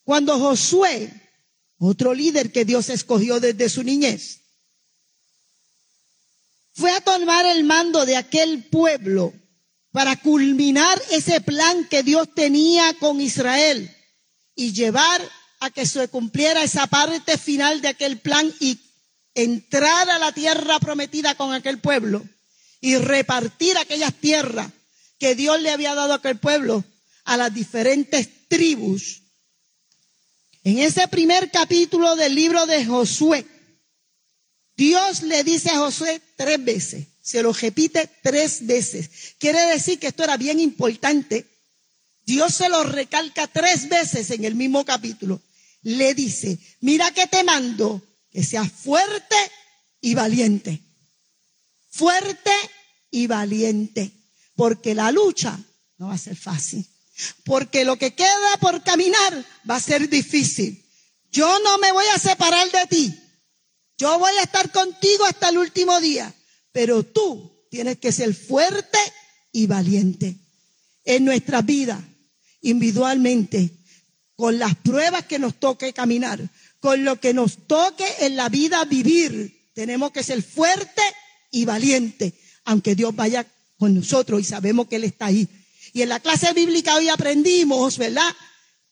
cuando 0.05 0.39
Josué, 0.39 1.11
otro 1.79 2.15
líder 2.15 2.53
que 2.53 2.65
Dios 2.65 2.89
escogió 2.89 3.41
desde 3.41 3.69
su 3.69 3.83
niñez, 3.83 4.43
fue 6.77 6.91
a 6.93 7.01
tomar 7.01 7.47
el 7.47 7.65
mando 7.65 8.05
de 8.05 8.17
aquel 8.17 8.65
pueblo 8.65 9.33
para 9.93 10.17
culminar 10.17 11.01
ese 11.11 11.41
plan 11.41 11.89
que 11.89 12.03
Dios 12.03 12.29
tenía 12.35 12.93
con 13.01 13.19
Israel 13.19 13.91
y 14.55 14.75
llevar 14.75 15.23
a 15.61 15.71
que 15.71 15.87
se 15.87 16.07
cumpliera 16.09 16.62
esa 16.62 16.87
parte 16.87 17.39
final 17.39 17.81
de 17.81 17.89
aquel 17.89 18.19
plan 18.19 18.53
y 18.61 18.79
entrar 19.35 20.11
a 20.11 20.19
la 20.19 20.33
tierra 20.33 20.79
prometida 20.79 21.35
con 21.35 21.55
aquel 21.55 21.79
pueblo 21.79 22.23
y 22.83 22.97
repartir 22.97 23.79
aquellas 23.79 24.12
tierras 24.12 24.71
que 25.19 25.35
Dios 25.35 25.61
le 25.62 25.71
había 25.71 25.95
dado 25.95 26.12
a 26.12 26.17
aquel 26.17 26.39
pueblo 26.39 26.85
a 27.25 27.39
las 27.39 27.55
diferentes 27.55 28.49
tribus. 28.49 29.23
En 30.62 30.79
ese 30.79 31.09
primer 31.09 31.51
capítulo 31.51 32.17
del 32.17 32.35
libro 32.35 32.67
de 32.67 32.85
Josué, 32.85 33.47
Dios 34.77 35.23
le 35.23 35.43
dice 35.43 35.71
a 35.71 35.79
Josué 35.79 36.21
tres 36.37 36.62
veces, 36.62 37.07
se 37.23 37.43
lo 37.43 37.53
repite 37.53 38.11
tres 38.23 38.67
veces. 38.67 39.09
Quiere 39.39 39.61
decir 39.67 39.99
que 39.99 40.09
esto 40.09 40.23
era 40.23 40.37
bien 40.37 40.61
importante. 40.61 41.47
Dios 42.25 42.55
se 42.55 42.69
lo 42.69 42.85
recalca 42.85 43.47
tres 43.47 43.89
veces 43.89 44.31
en 44.31 44.45
el 44.45 44.55
mismo 44.55 44.85
capítulo. 44.85 45.41
Le 45.83 46.15
dice, 46.15 46.59
mira 46.81 47.11
que 47.12 47.27
te 47.27 47.43
mando 47.45 48.03
que 48.31 48.45
seas 48.45 48.71
fuerte 48.71 49.37
y 50.01 50.15
valiente. 50.15 50.83
Fuerte 51.91 52.53
y 53.11 53.27
valiente. 53.27 54.12
Porque 54.55 54.95
la 54.95 55.11
lucha 55.11 55.59
no 55.99 56.09
va 56.09 56.15
a 56.15 56.19
ser 56.19 56.37
fácil. 56.37 56.87
Porque 57.45 57.85
lo 57.85 57.97
que 57.97 58.15
queda 58.15 58.57
por 58.61 58.83
caminar 58.83 59.45
va 59.69 59.77
a 59.77 59.81
ser 59.81 60.09
difícil. 60.09 60.85
Yo 61.31 61.59
no 61.61 61.79
me 61.79 61.93
voy 61.93 62.05
a 62.15 62.19
separar 62.19 62.71
de 62.71 62.87
ti. 62.87 63.21
Yo 63.99 64.19
voy 64.19 64.33
a 64.39 64.43
estar 64.43 64.71
contigo 64.73 65.25
hasta 65.25 65.49
el 65.49 65.59
último 65.59 66.01
día. 66.01 66.35
Pero 66.73 67.05
tú 67.05 67.67
tienes 67.71 67.99
que 67.99 68.13
ser 68.13 68.35
fuerte 68.35 68.99
y 69.53 69.67
valiente. 69.67 70.37
En 71.05 71.25
nuestra 71.25 71.63
vida, 71.63 72.03
individualmente, 72.61 73.71
con 74.35 74.59
las 74.59 74.75
pruebas 74.77 75.25
que 75.25 75.39
nos 75.39 75.55
toque 75.59 75.93
caminar, 75.93 76.51
con 76.81 77.05
lo 77.05 77.19
que 77.21 77.33
nos 77.33 77.67
toque 77.67 78.05
en 78.21 78.37
la 78.37 78.49
vida 78.49 78.85
vivir, 78.85 79.71
tenemos 79.73 80.11
que 80.11 80.23
ser 80.23 80.43
fuerte 80.43 81.03
y 81.51 81.65
valiente, 81.65 82.35
aunque 82.65 82.95
Dios 82.95 83.17
vaya 83.17 83.47
con 83.79 83.95
nosotros 83.95 84.41
y 84.41 84.45
sabemos 84.45 84.89
que 84.89 84.97
Él 84.97 85.05
está 85.05 85.27
ahí. 85.27 85.49
Y 85.95 86.03
en 86.03 86.11
la 86.11 86.21
clase 86.21 86.53
bíblica 86.53 86.97
hoy 86.97 87.09
aprendimos, 87.09 87.97
¿verdad? 87.97 88.35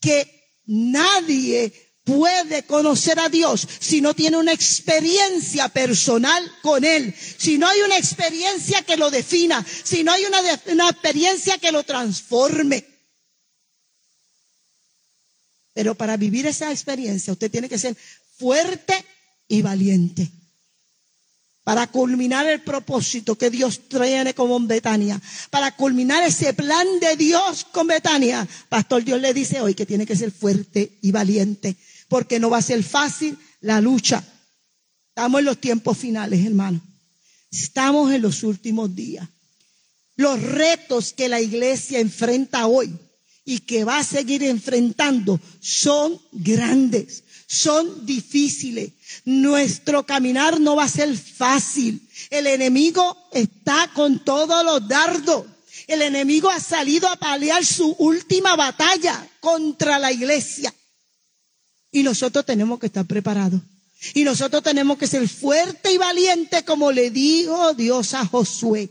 Que 0.00 0.60
nadie 0.64 1.83
puede 2.04 2.64
conocer 2.64 3.18
a 3.18 3.28
Dios 3.28 3.66
si 3.80 4.00
no 4.00 4.14
tiene 4.14 4.36
una 4.36 4.52
experiencia 4.52 5.68
personal 5.70 6.42
con 6.62 6.84
Él, 6.84 7.14
si 7.38 7.58
no 7.58 7.66
hay 7.66 7.80
una 7.80 7.96
experiencia 7.96 8.82
que 8.82 8.96
lo 8.96 9.10
defina, 9.10 9.64
si 9.82 10.04
no 10.04 10.12
hay 10.12 10.24
una, 10.26 10.90
experiencia 10.90 11.58
que 11.58 11.72
lo 11.72 11.82
transforme. 11.82 12.84
Pero 15.72 15.94
para 15.94 16.16
vivir 16.16 16.46
esa 16.46 16.70
experiencia 16.70 17.32
usted 17.32 17.50
tiene 17.50 17.68
que 17.68 17.78
ser 17.78 17.96
fuerte 18.38 19.04
y 19.48 19.62
valiente 19.62 20.30
para 21.64 21.86
culminar 21.86 22.46
el 22.46 22.60
propósito 22.60 23.36
que 23.36 23.48
Dios 23.48 23.88
trae 23.88 24.34
con 24.34 24.68
Betania, 24.68 25.18
para 25.48 25.74
culminar 25.74 26.22
ese 26.22 26.52
plan 26.52 26.86
de 27.00 27.16
Dios 27.16 27.64
con 27.72 27.86
Betania. 27.86 28.46
Pastor, 28.68 29.02
Dios 29.02 29.18
le 29.20 29.32
dice 29.32 29.62
hoy 29.62 29.74
que 29.74 29.86
tiene 29.86 30.04
que 30.04 30.14
ser 30.14 30.30
fuerte 30.30 30.98
y 31.00 31.10
valiente, 31.10 31.74
porque 32.14 32.38
no 32.38 32.48
va 32.48 32.58
a 32.58 32.62
ser 32.62 32.84
fácil 32.84 33.36
la 33.60 33.80
lucha. 33.80 34.22
Estamos 35.08 35.40
en 35.40 35.46
los 35.46 35.60
tiempos 35.60 35.98
finales, 35.98 36.46
hermano. 36.46 36.80
Estamos 37.50 38.12
en 38.12 38.22
los 38.22 38.44
últimos 38.44 38.94
días. 38.94 39.28
Los 40.14 40.40
retos 40.40 41.12
que 41.12 41.28
la 41.28 41.40
iglesia 41.40 41.98
enfrenta 41.98 42.68
hoy 42.68 42.96
y 43.44 43.58
que 43.58 43.82
va 43.82 43.98
a 43.98 44.04
seguir 44.04 44.44
enfrentando 44.44 45.40
son 45.58 46.22
grandes, 46.30 47.24
son 47.48 48.06
difíciles. 48.06 48.92
Nuestro 49.24 50.06
caminar 50.06 50.60
no 50.60 50.76
va 50.76 50.84
a 50.84 50.88
ser 50.88 51.18
fácil. 51.18 52.00
El 52.30 52.46
enemigo 52.46 53.28
está 53.32 53.90
con 53.92 54.24
todos 54.24 54.64
los 54.64 54.86
dardos. 54.86 55.46
El 55.88 56.00
enemigo 56.00 56.48
ha 56.48 56.60
salido 56.60 57.08
a 57.08 57.16
pelear 57.16 57.64
su 57.64 57.90
última 57.98 58.54
batalla 58.54 59.28
contra 59.40 59.98
la 59.98 60.12
iglesia. 60.12 60.72
Y 61.94 62.02
nosotros 62.02 62.44
tenemos 62.44 62.80
que 62.80 62.86
estar 62.86 63.06
preparados. 63.06 63.60
Y 64.14 64.24
nosotros 64.24 64.64
tenemos 64.64 64.98
que 64.98 65.06
ser 65.06 65.28
fuertes 65.28 65.92
y 65.92 65.96
valientes 65.96 66.64
como 66.64 66.90
le 66.90 67.12
dijo 67.12 67.72
Dios 67.74 68.14
a 68.14 68.26
Josué. 68.26 68.90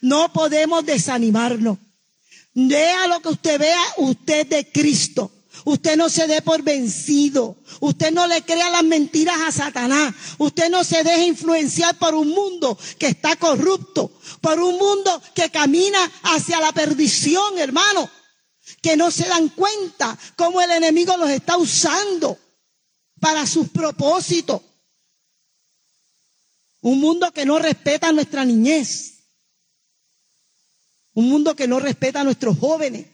No 0.00 0.32
podemos 0.32 0.86
desanimarnos. 0.86 1.78
Vea 2.54 3.08
lo 3.08 3.20
que 3.20 3.30
usted 3.30 3.58
vea, 3.58 3.82
usted 3.96 4.46
de 4.46 4.70
Cristo. 4.70 5.32
Usted 5.64 5.96
no 5.96 6.08
se 6.08 6.28
dé 6.28 6.42
por 6.42 6.62
vencido. 6.62 7.56
Usted 7.80 8.12
no 8.12 8.28
le 8.28 8.42
crea 8.42 8.70
las 8.70 8.84
mentiras 8.84 9.40
a 9.44 9.50
Satanás. 9.50 10.14
Usted 10.38 10.70
no 10.70 10.84
se 10.84 11.02
deje 11.02 11.26
influenciar 11.26 11.98
por 11.98 12.14
un 12.14 12.28
mundo 12.28 12.78
que 13.00 13.08
está 13.08 13.34
corrupto. 13.34 14.12
Por 14.40 14.60
un 14.60 14.78
mundo 14.78 15.20
que 15.34 15.50
camina 15.50 15.98
hacia 16.22 16.60
la 16.60 16.70
perdición, 16.70 17.58
hermano. 17.58 18.08
Que 18.84 18.98
no 18.98 19.10
se 19.10 19.26
dan 19.26 19.48
cuenta 19.48 20.18
cómo 20.36 20.60
el 20.60 20.70
enemigo 20.70 21.16
los 21.16 21.30
está 21.30 21.56
usando 21.56 22.38
para 23.18 23.46
sus 23.46 23.70
propósitos. 23.70 24.60
Un 26.82 27.00
mundo 27.00 27.32
que 27.32 27.46
no 27.46 27.58
respeta 27.58 28.12
nuestra 28.12 28.44
niñez. 28.44 29.24
Un 31.14 31.30
mundo 31.30 31.56
que 31.56 31.66
no 31.66 31.80
respeta 31.80 32.20
a 32.20 32.24
nuestros 32.24 32.58
jóvenes. 32.58 33.06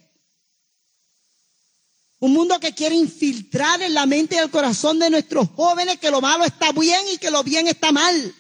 Un 2.19 2.33
mundo 2.33 2.59
que 2.59 2.75
quiere 2.75 2.97
infiltrar 2.97 3.81
en 3.81 3.95
la 3.95 4.07
mente 4.07 4.35
y 4.35 4.39
el 4.39 4.51
corazón 4.51 4.99
de 4.99 5.09
nuestros 5.09 5.51
jóvenes 5.51 6.01
que 6.01 6.11
lo 6.11 6.21
malo 6.21 6.45
está 6.45 6.73
bien 6.73 7.07
y 7.13 7.19
que 7.19 7.31
lo 7.31 7.45
bien 7.45 7.69
está 7.69 7.93
mal. 7.93 8.35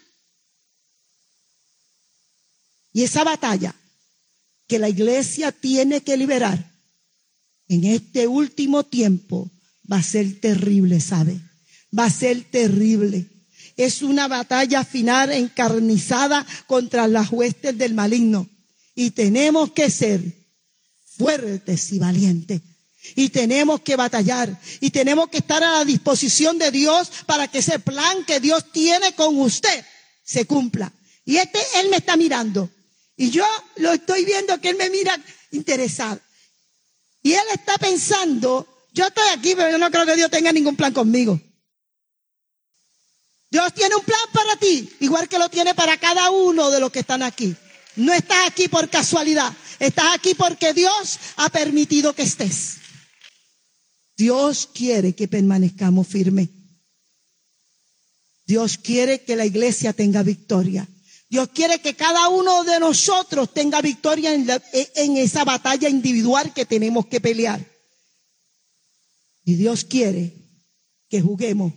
Y 2.92 3.04
esa 3.04 3.22
batalla 3.22 3.72
que 4.66 4.80
la 4.80 4.88
iglesia 4.88 5.52
tiene 5.52 6.00
que 6.00 6.16
liberar 6.16 6.69
en 7.70 7.84
este 7.84 8.26
último 8.26 8.82
tiempo 8.84 9.48
va 9.90 9.98
a 9.98 10.02
ser 10.02 10.40
terrible, 10.40 11.00
¿sabe? 11.00 11.40
Va 11.96 12.06
a 12.06 12.10
ser 12.10 12.42
terrible. 12.50 13.26
Es 13.76 14.02
una 14.02 14.26
batalla 14.26 14.84
final 14.84 15.30
encarnizada 15.30 16.44
contra 16.66 17.06
las 17.06 17.30
huestes 17.30 17.78
del 17.78 17.94
maligno. 17.94 18.48
Y 18.96 19.12
tenemos 19.12 19.70
que 19.70 19.88
ser 19.88 20.20
fuertes 21.16 21.92
y 21.92 22.00
valientes. 22.00 22.60
Y 23.14 23.28
tenemos 23.28 23.82
que 23.82 23.94
batallar. 23.94 24.60
Y 24.80 24.90
tenemos 24.90 25.28
que 25.28 25.38
estar 25.38 25.62
a 25.62 25.70
la 25.70 25.84
disposición 25.84 26.58
de 26.58 26.72
Dios 26.72 27.12
para 27.24 27.46
que 27.46 27.58
ese 27.58 27.78
plan 27.78 28.24
que 28.26 28.40
Dios 28.40 28.64
tiene 28.72 29.14
con 29.14 29.38
usted 29.38 29.84
se 30.24 30.44
cumpla. 30.44 30.92
Y 31.24 31.36
este, 31.36 31.60
Él 31.76 31.88
me 31.88 31.98
está 31.98 32.16
mirando. 32.16 32.68
Y 33.16 33.30
yo 33.30 33.46
lo 33.76 33.92
estoy 33.92 34.24
viendo 34.24 34.60
que 34.60 34.70
Él 34.70 34.76
me 34.76 34.90
mira 34.90 35.16
interesado. 35.52 36.20
Y 37.22 37.32
Él 37.32 37.44
está 37.52 37.76
pensando, 37.78 38.66
yo 38.92 39.06
estoy 39.06 39.28
aquí, 39.36 39.54
pero 39.54 39.70
yo 39.70 39.78
no 39.78 39.90
creo 39.90 40.06
que 40.06 40.16
Dios 40.16 40.30
tenga 40.30 40.52
ningún 40.52 40.76
plan 40.76 40.92
conmigo. 40.92 41.40
Dios 43.50 43.74
tiene 43.74 43.96
un 43.96 44.04
plan 44.04 44.20
para 44.32 44.56
ti, 44.56 44.88
igual 45.00 45.28
que 45.28 45.38
lo 45.38 45.48
tiene 45.48 45.74
para 45.74 45.98
cada 45.98 46.30
uno 46.30 46.70
de 46.70 46.80
los 46.80 46.92
que 46.92 47.00
están 47.00 47.22
aquí. 47.22 47.54
No 47.96 48.12
estás 48.12 48.46
aquí 48.46 48.68
por 48.68 48.88
casualidad. 48.88 49.52
Estás 49.80 50.14
aquí 50.14 50.34
porque 50.34 50.72
Dios 50.72 51.18
ha 51.36 51.48
permitido 51.48 52.14
que 52.14 52.22
estés. 52.22 52.76
Dios 54.16 54.68
quiere 54.72 55.14
que 55.14 55.28
permanezcamos 55.28 56.06
firmes. 56.06 56.48
Dios 58.46 58.78
quiere 58.78 59.22
que 59.22 59.36
la 59.36 59.46
iglesia 59.46 59.92
tenga 59.92 60.22
victoria. 60.22 60.86
Dios 61.30 61.48
quiere 61.54 61.80
que 61.80 61.94
cada 61.94 62.28
uno 62.28 62.64
de 62.64 62.80
nosotros 62.80 63.54
tenga 63.54 63.80
victoria 63.80 64.34
en, 64.34 64.50
en, 64.72 65.16
esa 65.16 65.44
batalla 65.44 65.88
individual 65.88 66.52
que 66.52 66.66
tenemos 66.66 67.06
que 67.06 67.20
pelear. 67.20 67.64
Y 69.44 69.54
Dios 69.54 69.84
quiere 69.84 70.34
que 71.08 71.20
juguemos, 71.20 71.72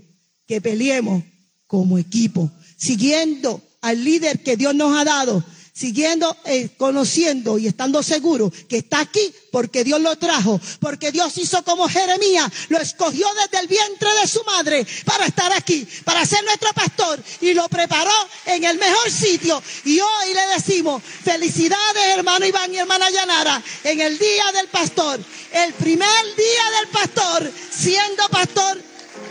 que 0.48 0.60
peleemos 0.60 1.24
como 1.68 2.00
equipo, 2.00 2.52
siguiendo 2.78 3.62
al 3.82 4.04
líder 4.04 4.42
que 4.42 4.58
Dios 4.58 4.74
nos 4.74 4.98
ha 4.98 5.04
dado, 5.04 5.46
siguiendo, 5.74 6.38
eh, 6.46 6.70
conociendo 6.78 7.58
y 7.58 7.66
estando 7.66 8.04
seguro 8.04 8.52
que 8.70 8.78
está 8.78 9.00
aquí 9.00 9.34
porque 9.52 9.84
Dios 9.84 10.00
lo 10.02 10.16
trajo, 10.18 10.62
porque 10.80 11.12
Dios 11.12 11.36
hizo 11.38 11.64
como 11.64 11.90
Jeremías, 11.90 12.52
lo 12.70 12.80
escogió 12.80 13.28
desde 13.42 13.64
el 13.64 13.68
vientre 13.68 14.10
de 14.22 14.28
su 14.28 14.44
madre 14.44 14.86
para 15.04 15.26
estar 15.26 15.52
aquí, 15.52 15.88
para 16.06 16.26
ser 16.26 16.44
nuestro 16.44 16.72
pastor 16.74 17.20
y 17.42 17.54
lo 17.56 17.68
preparó 17.70 18.12
en 18.46 18.64
el 18.64 18.78
mejor 18.78 19.10
sitio. 19.10 19.62
Y 19.86 20.00
hoy 20.00 20.34
le 20.34 20.56
decimos, 20.56 21.02
felicidades 21.04 22.08
hermano 22.16 22.46
Iván 22.46 22.72
y 22.72 22.78
hermana 22.78 23.10
Yanara, 23.10 23.64
en 23.84 24.00
el 24.00 24.18
día 24.20 24.52
del 24.54 24.68
pastor, 24.68 25.20
el 25.52 25.74
primer 25.74 26.36
día 26.36 26.80
del 26.80 26.88
pastor, 26.90 27.52
siendo 27.72 28.30
pastor 28.30 28.80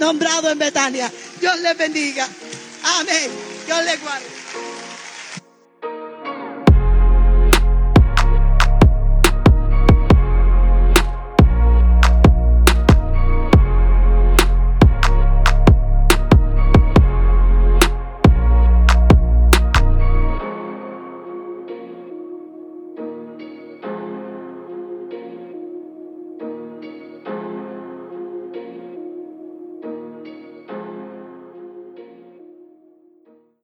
nombrado 0.01 0.51
en 0.51 0.59
Betania. 0.59 1.13
Dios 1.41 1.59
les 1.61 1.77
bendiga. 1.79 2.29
Amén. 2.83 3.31
Dios 3.67 3.85
les 3.85 4.01
guarde. 4.01 4.42